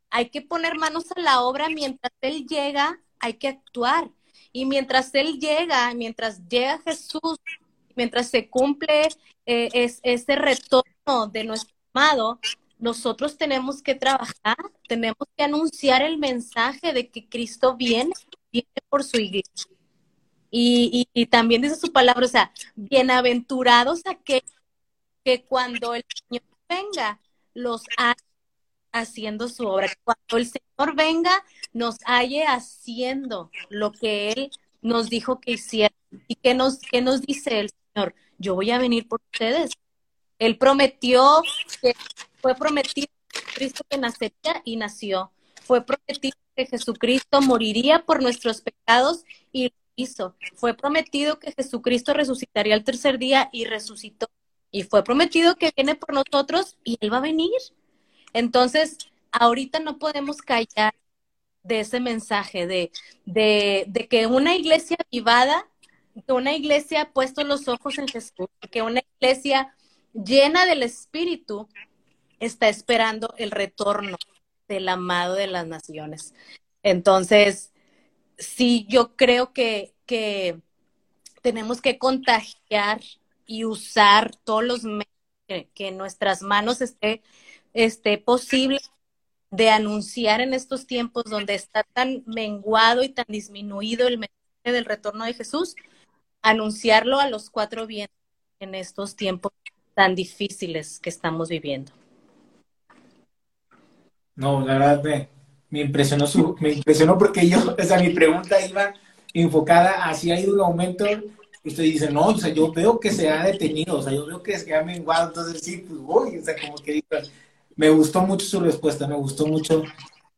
[0.09, 4.09] hay que poner manos a la obra mientras Él llega, hay que actuar.
[4.51, 7.37] Y mientras Él llega, mientras llega Jesús,
[7.95, 9.09] mientras se cumple
[9.45, 12.39] eh, es, ese retorno de nuestro amado,
[12.79, 18.13] nosotros tenemos que trabajar, tenemos que anunciar el mensaje de que Cristo viene,
[18.51, 19.71] viene por su iglesia.
[20.49, 24.51] Y, también dice su palabra, o sea, bienaventurados aquellos
[25.23, 27.19] que cuando el Señor venga,
[27.53, 27.83] los
[28.99, 29.91] haciendo su obra.
[30.03, 31.43] Cuando el Señor venga,
[31.73, 35.93] nos halle haciendo lo que Él nos dijo que hiciera.
[36.27, 38.15] ¿Y qué nos, qué nos dice el Señor?
[38.37, 39.71] Yo voy a venir por ustedes.
[40.39, 41.41] Él prometió
[41.81, 41.93] que
[42.41, 43.07] fue prometido
[43.53, 45.31] Cristo que nacería y nació.
[45.63, 50.35] Fue prometido que Jesucristo moriría por nuestros pecados y lo hizo.
[50.55, 54.27] Fue prometido que Jesucristo resucitaría el tercer día y resucitó.
[54.71, 57.51] Y fue prometido que viene por nosotros y Él va a venir.
[58.33, 58.97] Entonces,
[59.31, 60.93] ahorita no podemos callar
[61.63, 62.91] de ese mensaje de,
[63.25, 65.69] de, que una iglesia vivada,
[66.25, 69.75] que una iglesia puesto los ojos en Jesús, que una iglesia
[70.13, 71.67] llena del Espíritu
[72.39, 74.17] está esperando el retorno
[74.67, 76.33] del amado de las naciones.
[76.83, 77.73] Entonces,
[78.37, 80.61] sí, yo creo que, que
[81.41, 83.01] tenemos que contagiar
[83.45, 85.07] y usar todos los medios
[85.47, 87.21] que, que en nuestras manos esté,
[87.73, 88.79] esté posible
[89.51, 94.85] de anunciar en estos tiempos donde está tan menguado y tan disminuido el mensaje del
[94.85, 95.75] retorno de Jesús,
[96.41, 98.15] anunciarlo a los cuatro vientos
[98.59, 99.51] en estos tiempos
[99.93, 101.91] tan difíciles que estamos viviendo.
[104.35, 105.29] No, la verdad me,
[105.69, 108.93] me impresionó su, me impresionó porque yo, o sea, mi pregunta iba
[109.33, 111.05] enfocada hacia ha ido un aumento
[111.67, 114.41] usted dice, no, o sea, yo veo que se ha detenido, o sea, yo veo
[114.41, 117.03] que se ha menguado, entonces sí, pues voy, o sea, como que
[117.77, 119.83] me gustó mucho su respuesta, me gustó mucho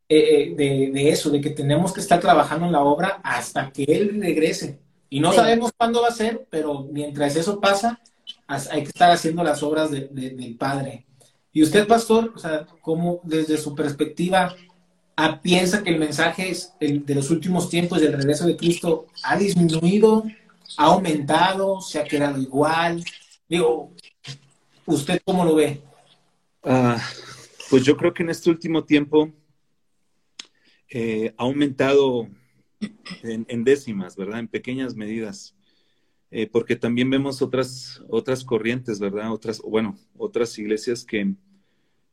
[0.08, 3.84] eh, de, de, eso, de que tenemos que estar trabajando en la obra hasta que
[3.84, 4.80] él regrese.
[5.10, 5.38] Y no sí.
[5.38, 8.00] sabemos cuándo va a ser, pero mientras eso pasa,
[8.48, 11.06] hay que estar haciendo las obras de, de, del Padre.
[11.52, 14.56] Y usted, pastor, o sea, ¿cómo desde su perspectiva
[15.16, 19.08] a, piensa que el mensaje es el, de los últimos tiempos del regreso de Cristo
[19.24, 20.24] ha disminuido,
[20.78, 23.04] ha aumentado, se ha quedado igual?
[23.48, 23.92] Digo,
[24.86, 25.82] ¿usted cómo lo ve?
[26.64, 26.98] Uh,
[27.70, 29.32] pues yo creo que en este último tiempo
[30.90, 32.28] eh, ha aumentado
[33.22, 34.40] en, décimas, ¿verdad?
[34.40, 35.56] En pequeñas medidas.
[36.32, 39.32] Eh, porque también vemos otras, otras corrientes, ¿verdad?
[39.32, 41.34] Otras, bueno, otras iglesias que,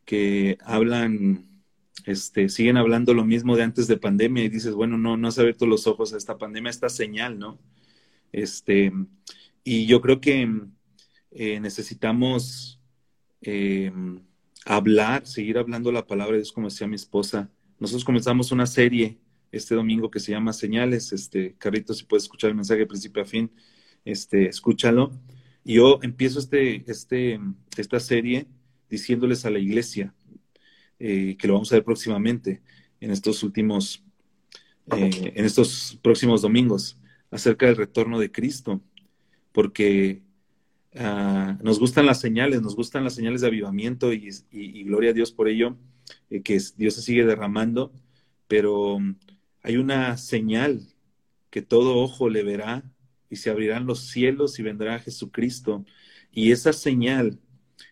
[0.05, 1.63] que hablan,
[2.05, 5.39] este, siguen hablando lo mismo de antes de pandemia y dices, bueno, no, no has
[5.39, 7.59] abierto los ojos a esta pandemia, esta señal, ¿no?
[8.33, 8.93] Este,
[9.65, 10.51] y yo creo que
[11.31, 12.81] eh, necesitamos
[14.67, 17.51] hablar, seguir hablando la palabra de Dios, como decía mi esposa.
[17.79, 19.19] Nosotros comenzamos una serie
[19.53, 21.13] este domingo que se llama Señales.
[21.13, 23.51] Este, Carlitos, si puedes escuchar el mensaje de principio a fin,
[24.05, 25.13] este, escúchalo.
[25.65, 27.41] Y yo empiezo este, este,
[27.77, 28.47] esta serie
[28.91, 30.15] diciéndoles a la iglesia
[30.99, 32.61] eh, que lo vamos a ver próximamente
[33.01, 34.03] en estos últimos,
[34.97, 36.99] eh, en estos próximos domingos,
[37.31, 38.81] acerca del retorno de Cristo,
[39.53, 40.23] porque
[40.99, 45.33] ah, nos gustan las señales, nos gustan las señales de avivamiento y, gloria a Dios
[45.33, 45.77] por ello,
[46.31, 47.93] eh, que Dios se sigue derramando,
[48.49, 48.99] pero
[49.63, 50.83] hay una señal
[51.51, 52.85] que todo ojo le verá
[53.31, 55.85] y se abrirán los cielos y vendrá Jesucristo.
[56.33, 57.41] Y esa señal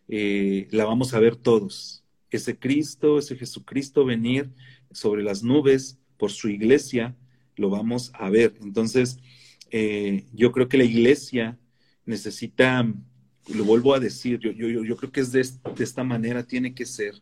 [0.09, 2.05] eh, la vamos a ver todos.
[2.31, 4.51] Ese Cristo, ese Jesucristo venir
[4.93, 7.17] sobre las nubes por su iglesia,
[7.57, 8.55] lo vamos a ver.
[8.63, 9.19] Entonces,
[9.71, 11.59] eh, yo creo que la iglesia
[12.07, 12.87] necesita,
[13.55, 16.87] lo vuelvo a decir, yo, yo, yo creo que es de, esta manera, tiene que
[16.87, 17.15] ser.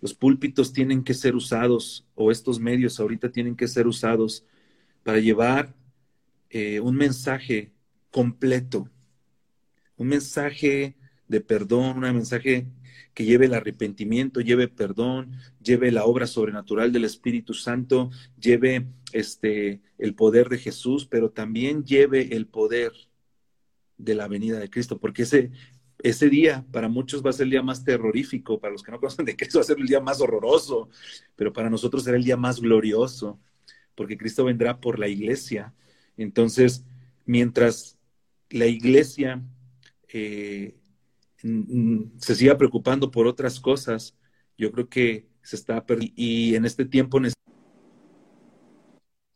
[0.00, 4.44] Los púlpitos tienen que ser usados, o estos medios ahorita tienen que ser usados
[5.02, 5.74] para llevar
[6.50, 7.72] eh, un mensaje
[8.10, 8.88] completo,
[9.96, 10.96] un mensaje
[11.28, 12.66] de perdón, un mensaje
[13.14, 19.80] que lleve el arrepentimiento, lleve perdón, lleve la obra sobrenatural del Espíritu Santo, lleve este
[19.98, 22.92] el poder de Jesús, pero también lleve el poder
[23.96, 25.50] de la venida de Cristo, porque ese
[26.02, 28.98] ese día para muchos va a ser el día más terrorífico, para los que no
[28.98, 30.90] conocen de Cristo va a ser el día más horroroso,
[31.36, 33.40] pero para nosotros será el día más glorioso,
[33.94, 35.72] porque Cristo vendrá por la iglesia
[36.16, 36.84] entonces,
[37.24, 37.98] mientras
[38.50, 39.42] la iglesia
[40.08, 40.76] eh,
[42.18, 44.16] se siga preocupando por otras cosas,
[44.56, 46.14] yo creo que se está perdiendo.
[46.16, 47.20] Y en este tiempo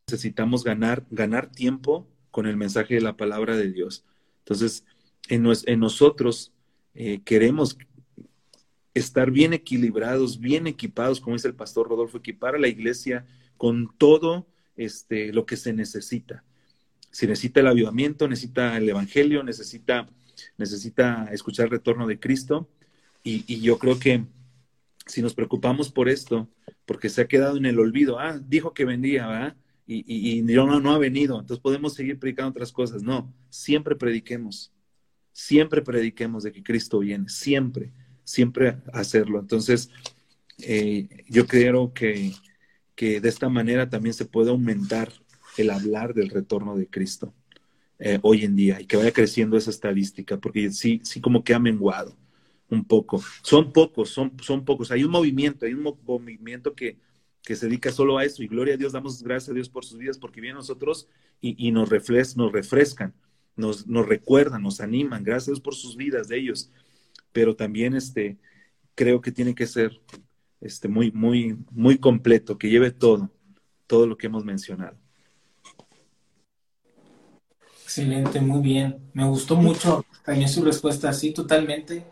[0.07, 4.05] necesitamos ganar, ganar tiempo con el mensaje de la palabra de Dios.
[4.49, 4.85] Entonces,
[5.29, 5.43] en,
[5.79, 6.53] nosotros
[6.95, 7.77] eh, queremos
[8.95, 13.27] estar bien equilibrados, bien equipados, como dice el pastor Rodolfo, equipar a la iglesia
[13.57, 14.47] con todo
[14.77, 16.45] este, lo que se necesita
[17.11, 20.09] si necesita el avivamiento, necesita el evangelio, necesita,
[20.57, 22.69] necesita escuchar el retorno de Cristo.
[23.23, 24.25] Y, yo creo que
[25.07, 26.49] si nos preocupamos por esto,
[26.87, 29.57] porque se ha quedado en el olvido, ah, dijo que vendía, ¿verdad?
[29.91, 33.03] Y, y, no, no ha venido, entonces podemos seguir predicando otras cosas.
[33.03, 34.71] No, siempre prediquemos,
[35.33, 37.91] siempre prediquemos de que Cristo viene, siempre,
[38.23, 39.41] siempre hacerlo.
[39.41, 39.89] Entonces,
[40.59, 42.35] eh, yo creo que,
[42.95, 45.11] que de esta manera también se puede aumentar
[45.57, 47.33] el hablar del retorno de Cristo
[47.99, 51.55] eh, hoy en día y que vaya creciendo esa estadística, porque sí, sí como que
[51.55, 52.15] ha menguado
[52.69, 53.23] un poco.
[53.43, 54.91] Son pocos, son, son pocos.
[54.91, 56.99] Hay un movimiento, hay un movimiento que,
[57.49, 59.83] que se dedica solo a eso y gloria a Dios, damos gracias a Dios por
[59.83, 61.09] sus vidas porque vienen nosotros
[61.41, 63.15] y, nos, refres nos refrescan,
[63.57, 66.71] nos, nos recuerdan, nos animan, gracias a Dios por sus vidas de ellos.
[67.33, 68.37] Pero también este,
[68.95, 69.99] creo que tiene que ser
[70.61, 73.31] este, muy, muy, muy completo, que lleve todo,
[73.87, 74.99] todo lo que hemos mencionado.
[77.83, 78.99] Excelente, muy bien.
[79.15, 82.05] Me gustó mucho también su respuesta, sí, totalmente.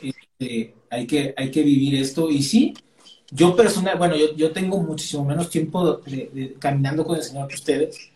[0.00, 2.30] Este, hay, que, hay que vivir esto.
[2.30, 2.72] Y sí,
[3.30, 6.00] yo personal, bueno, yo, yo tengo muchísimo menos tiempo
[6.58, 8.10] caminando con el Señor que ustedes.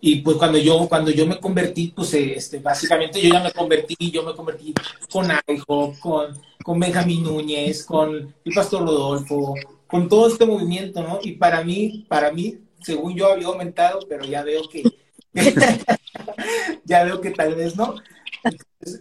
[0.00, 3.96] Y pues cuando yo, cuando yo me convertí, pues este, básicamente yo ya me convertí,
[4.12, 4.72] yo me convertí
[5.10, 9.54] con Aijo, con, con Benjamín Núñez, con el Pastor Rodolfo,
[9.88, 11.18] con todo este movimiento, ¿no?
[11.22, 14.84] Y para mí, para mí, según yo había aumentado, pero ya veo que
[16.84, 17.96] ya veo que tal vez no.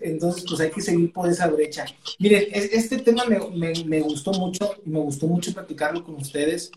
[0.02, 1.86] Entonces, pues hay que seguir por esa brecha.
[2.20, 6.72] Miren, este tema me, gustó mucho y me gustó mucho platicarlo con ustedes,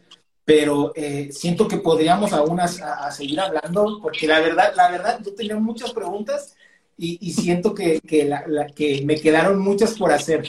[0.44, 2.68] pero eh, siento que podríamos aún a,
[3.10, 6.54] seguir hablando, porque la verdad, la verdad, yo tenía muchas preguntas
[6.96, 10.46] y, siento que, que, me quedaron muchas por hacer.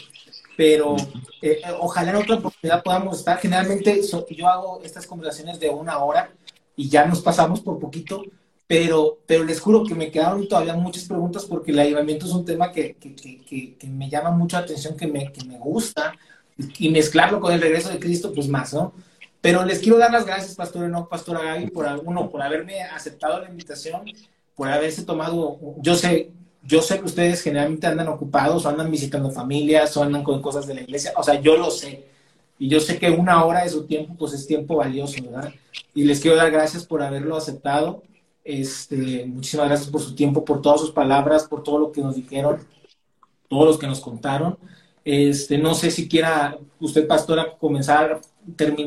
[0.57, 0.97] Pero
[1.41, 3.39] eh, ojalá en otra oportunidad podamos estar.
[3.39, 6.29] Generalmente yo hago estas conversaciones de una hora
[6.75, 8.23] y ya nos pasamos por poquito
[8.71, 12.45] pero, pero les juro que me quedaron todavía muchas preguntas porque el ayudamiento es un
[12.45, 16.13] tema que, que, que, que me llama mucha atención, que me, me gusta,
[16.79, 18.93] y mezclarlo con el regreso de Cristo, pues más, ¿no?
[19.41, 23.41] Pero les quiero dar las gracias, Pastor Enoch, Pastor Gaby, por alguno, por haberme aceptado
[23.41, 24.03] la invitación,
[24.55, 26.31] por haberse tomado, yo sé,
[26.63, 30.65] yo sé que ustedes generalmente andan ocupados, o andan visitando familias, o andan con cosas
[30.65, 32.05] de la iglesia, o sea, yo lo sé.
[32.57, 35.53] Y yo sé que una hora de su tiempo, pues es tiempo valioso, ¿verdad?
[35.93, 38.03] Y les quiero dar gracias por haberlo aceptado.
[38.43, 42.15] Este, muchísimas gracias por su tiempo, por todas sus palabras, por todo lo que nos
[42.15, 42.65] dijeron,
[43.47, 44.57] todos los que nos contaron.
[45.03, 48.21] Este, no sé si quiera usted, pastora, comenzar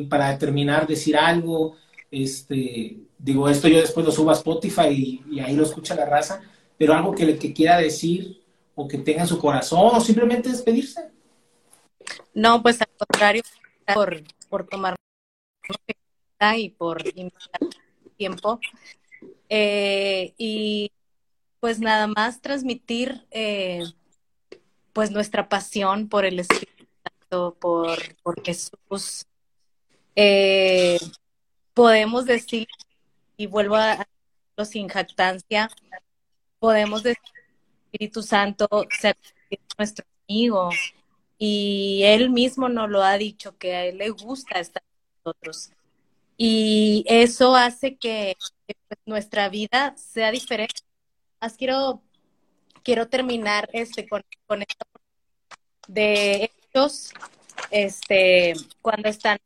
[0.09, 1.77] para terminar, decir algo.
[2.11, 6.41] Este, digo, esto yo después lo subo a Spotify y, ahí lo escucha la raza,
[6.77, 8.43] pero algo que, que quiera decir
[8.75, 11.11] o que tenga en su corazón o simplemente despedirse.
[12.35, 13.43] No, pues al contrario,
[13.95, 14.97] por, por tomar
[16.57, 17.03] y por
[18.17, 18.61] tiempo.
[19.49, 20.93] Eh, y
[21.61, 23.83] pues nada más transmitir eh,
[24.93, 29.27] pues nuestra pasión por el Espíritu Santo, por, por Jesús.
[30.17, 30.99] Eh,
[31.75, 32.69] podemos decir,
[33.37, 35.69] y vuelvo a decirlo sin jactancia,
[36.59, 38.69] podemos decir que el Espíritu Santo
[39.01, 39.17] sea
[39.79, 40.71] nuestro amigo
[41.39, 44.83] y él mismo nos lo ha dicho que a él le gusta estar
[45.23, 45.71] con nosotros.
[46.37, 50.83] Y eso hace que pues, nuestra vida sea diferente.
[51.41, 52.03] Más quiero,
[52.83, 54.87] quiero terminar este, con, con esto
[55.87, 57.13] de ellos,
[57.71, 59.39] este, cuando están,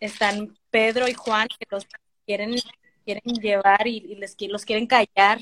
[0.00, 1.86] están Pedro y Juan, que los
[2.26, 2.56] quieren,
[3.04, 5.40] quieren llevar y, les, los quieren callar.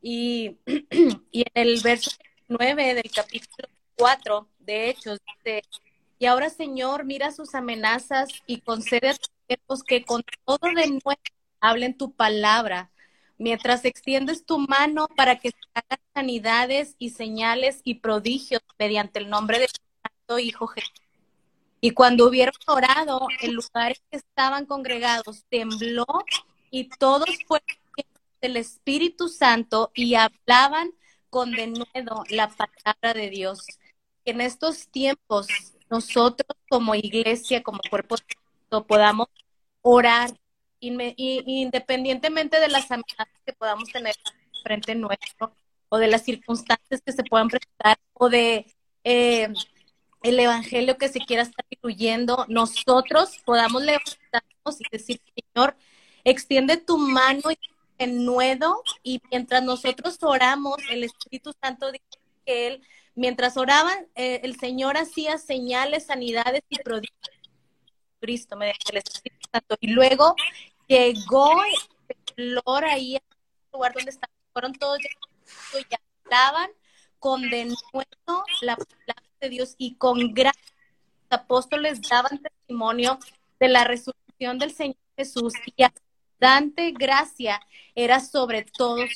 [0.00, 0.56] Y,
[1.32, 2.10] y en el verso
[2.48, 5.62] 9 del capítulo 4 de Hechos dice,
[6.18, 9.30] y ahora Señor, mira sus amenazas y concede a tus
[9.86, 11.12] que con todo de nuevo
[11.60, 12.90] hablen tu palabra,
[13.38, 19.28] mientras extiendes tu mano para que se hagan sanidades y señales y prodigios mediante el
[19.28, 20.92] nombre de tu Santo Hijo Jesús.
[21.80, 26.06] Y cuando hubieron orado, el lugar en que estaban congregados tembló
[26.70, 27.66] y todos fueron
[28.40, 30.90] del Espíritu Santo y hablaban
[31.30, 33.66] con denuedo la palabra de Dios.
[34.24, 35.46] En estos tiempos,
[35.90, 38.16] nosotros como iglesia, como cuerpo,
[38.86, 39.28] podamos
[39.82, 40.30] orar
[40.80, 44.14] independientemente de las amenazas que podamos tener
[44.62, 45.52] frente nuestro
[45.88, 48.66] o de las circunstancias que se puedan presentar o de
[49.04, 49.48] eh,
[50.22, 55.76] el evangelio que se quiera estar incluyendo, nosotros podamos levantarnos y decir, Señor,
[56.24, 62.04] extiende tu mano y nuevo y mientras nosotros oramos, el Espíritu Santo dice
[62.44, 62.82] que él,
[63.14, 67.35] mientras oraban, eh, el Señor hacía señales, sanidades y prodigios.
[68.20, 69.76] Cristo mediante el Espíritu Santo.
[69.80, 70.34] Y luego
[70.86, 73.22] llegó el flor ahí al
[73.72, 75.94] lugar donde estaban, fueron todos y
[76.24, 76.70] hablaban
[77.18, 80.62] con la palabra de Dios y con gracia
[81.30, 83.18] los apóstoles daban testimonio
[83.58, 87.60] de la resurrección del Señor Jesús y abundante gracia
[87.94, 89.10] era sobre todos.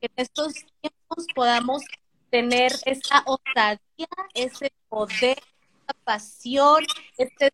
[0.00, 1.82] Que en estos tiempos podamos
[2.30, 5.38] tener esa osadía, ese poder,
[5.82, 6.84] esa pasión,
[7.18, 7.50] ese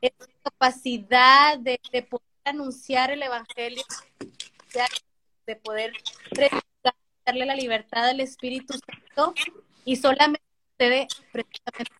[0.00, 1.78] esa capacidad de,
[2.08, 3.82] poder anunciar el Evangelio,
[5.46, 5.92] de poder
[7.24, 9.34] darle la libertad al Espíritu Santo
[9.84, 11.94] y solamente sucede precisamente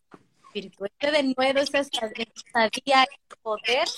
[0.54, 0.72] el.
[0.84, 3.88] Este de nuevo, esa osadía, ese poder,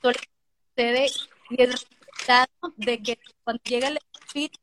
[0.00, 1.10] solamente
[1.50, 4.58] y es resultado de que cuando llega el Espíritu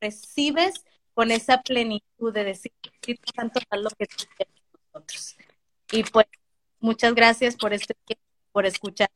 [0.00, 0.84] recibes
[1.14, 4.54] con esa plenitud de decir, Espíritu Santo, haz lo que tú quieres
[4.92, 5.36] nosotros.
[5.92, 6.26] Y pues
[6.84, 7.94] Muchas gracias por este
[8.52, 9.08] por escuchar.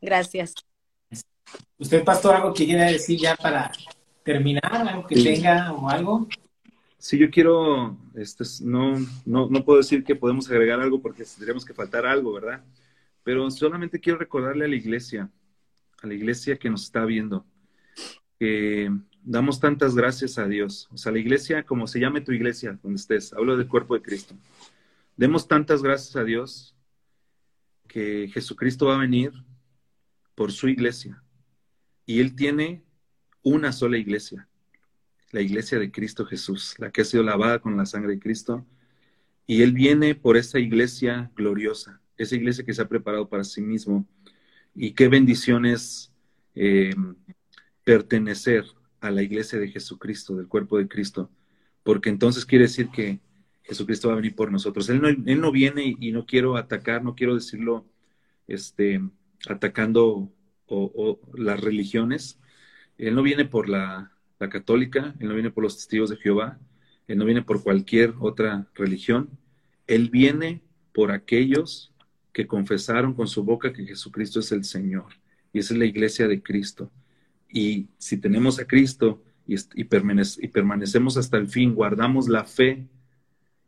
[0.00, 0.54] Gracias.
[1.76, 3.70] ¿Usted, pastor, algo que quiera decir ya para
[4.22, 4.64] terminar?
[4.64, 6.26] ¿Algo que tenga o algo?
[6.96, 8.94] Sí, yo quiero, este, no,
[9.26, 12.64] no, no puedo decir que podemos agregar algo porque tendríamos que faltar algo, ¿verdad?
[13.22, 15.28] Pero solamente quiero recordarle a la iglesia,
[16.02, 17.44] a la iglesia que nos está viendo,
[18.38, 18.90] que
[19.22, 20.88] damos tantas gracias a Dios.
[20.94, 24.00] O sea, la iglesia, como se llame tu iglesia, donde estés, hablo del cuerpo de
[24.00, 24.34] Cristo.
[25.18, 26.76] Demos tantas gracias a Dios
[27.88, 29.32] que Jesucristo va a venir
[30.36, 31.24] por su iglesia.
[32.06, 32.84] Y Él tiene
[33.42, 34.48] una sola iglesia,
[35.32, 38.64] la iglesia de Cristo Jesús, la que ha sido lavada con la sangre de Cristo.
[39.44, 43.60] Y Él viene por esa iglesia gloriosa, esa iglesia que se ha preparado para sí
[43.60, 44.06] mismo.
[44.72, 46.12] Y qué bendiciones
[46.54, 46.94] eh,
[47.82, 48.66] pertenecer
[49.00, 51.28] a la iglesia de Jesucristo, del cuerpo de Cristo,
[51.82, 53.18] porque entonces quiere decir que
[53.68, 54.88] Jesucristo va a venir por nosotros.
[54.88, 57.84] Él no, él no viene y no quiero atacar, no quiero decirlo
[58.46, 59.00] este,
[59.46, 60.32] atacando
[60.66, 62.40] o, las religiones.
[62.96, 66.58] Él no viene por la, la, católica, Él no viene por los testigos de Jehová,
[67.06, 69.30] Él no viene por cualquier otra religión.
[69.86, 70.62] Él viene
[70.92, 71.92] por aquellos
[72.32, 75.12] que confesaron con su boca que Jesucristo es el Señor.
[75.52, 76.90] Y esa es la iglesia de Cristo.
[77.50, 82.86] Y si tenemos a Cristo y, y permanecemos hasta el fin, guardamos la fe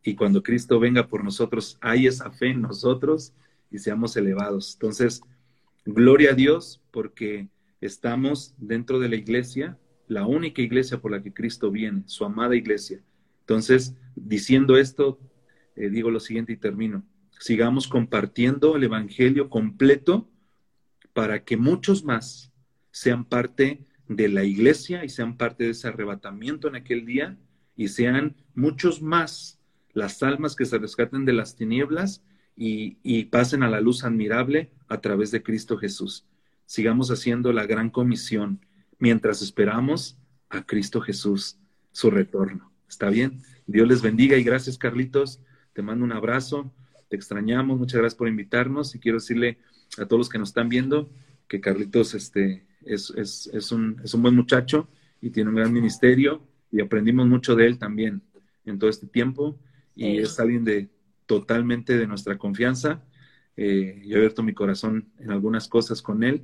[0.02, 3.32] y cuando Cristo venga por nosotros, hay esa fe en nosotros
[3.70, 4.74] y seamos elevados.
[4.74, 5.22] Entonces,
[5.84, 7.48] gloria a Dios porque
[7.80, 9.78] estamos dentro de la iglesia,
[10.08, 13.00] la única iglesia por la que Cristo viene, su amada iglesia.
[13.40, 15.18] Entonces, diciendo esto,
[15.76, 17.04] eh, digo lo siguiente y termino.
[17.38, 20.28] Sigamos compartiendo el Evangelio completo
[21.12, 22.52] para que muchos más
[22.90, 27.38] sean parte de la iglesia y sean parte de ese arrebatamiento en aquel día
[27.76, 29.59] y sean muchos más
[29.92, 32.22] las almas que se rescaten de las tinieblas
[32.56, 36.26] y, y pasen a la luz admirable a través de Cristo Jesús.
[36.66, 38.60] Sigamos haciendo la gran comisión
[38.98, 40.18] mientras esperamos
[40.48, 41.58] a Cristo Jesús,
[41.92, 42.72] su retorno.
[42.88, 43.42] ¿Está bien?
[43.66, 45.40] Dios les bendiga y gracias, Carlitos.
[45.72, 46.72] Te mando un abrazo.
[47.08, 47.78] Te extrañamos.
[47.78, 48.94] Muchas gracias por invitarnos.
[48.94, 49.58] Y quiero decirle
[49.98, 51.10] a todos los que nos están viendo
[51.48, 54.88] que Carlitos este, es, es, es, un, es un buen muchacho
[55.20, 58.22] y tiene un gran ministerio y aprendimos mucho de él también
[58.64, 59.58] en todo este tiempo.
[59.94, 60.88] Y es alguien de
[61.26, 63.02] totalmente de nuestra confianza.
[63.56, 66.42] Eh, yo he abierto mi corazón en algunas cosas con él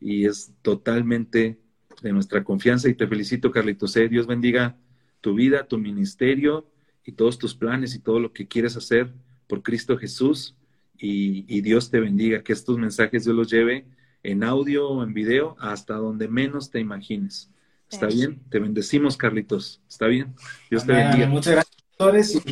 [0.00, 1.58] y es totalmente
[2.02, 2.88] de nuestra confianza.
[2.88, 3.96] Y te felicito, Carlitos.
[3.96, 4.76] Eh, Dios bendiga
[5.20, 6.70] tu vida, tu ministerio
[7.04, 9.12] y todos tus planes y todo lo que quieres hacer
[9.46, 10.54] por Cristo Jesús.
[11.00, 13.86] Y, Dios te bendiga, que estos mensajes Dios los lleve
[14.24, 17.50] en audio o en video hasta donde menos te imagines.
[17.90, 18.40] ¿Está bien?
[18.50, 19.80] Te bendecimos, Carlitos.
[19.88, 20.34] ¿Está bien?
[20.68, 21.28] Dios te bendiga.
[21.28, 21.66] Muchas
[21.98, 22.42] gracias,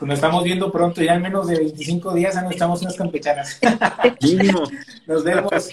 [0.00, 2.96] Y nos estamos viendo pronto, ya en menos de 25 días ya nos echamos unas
[2.96, 3.60] campechanas.
[4.22, 4.62] Mínimo.
[5.06, 5.50] Nos vemos.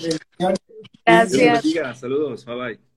[1.06, 1.32] Gracias.
[1.32, 1.96] Dios bendiga.
[1.96, 2.46] Saludos.
[2.46, 2.93] Bye bye.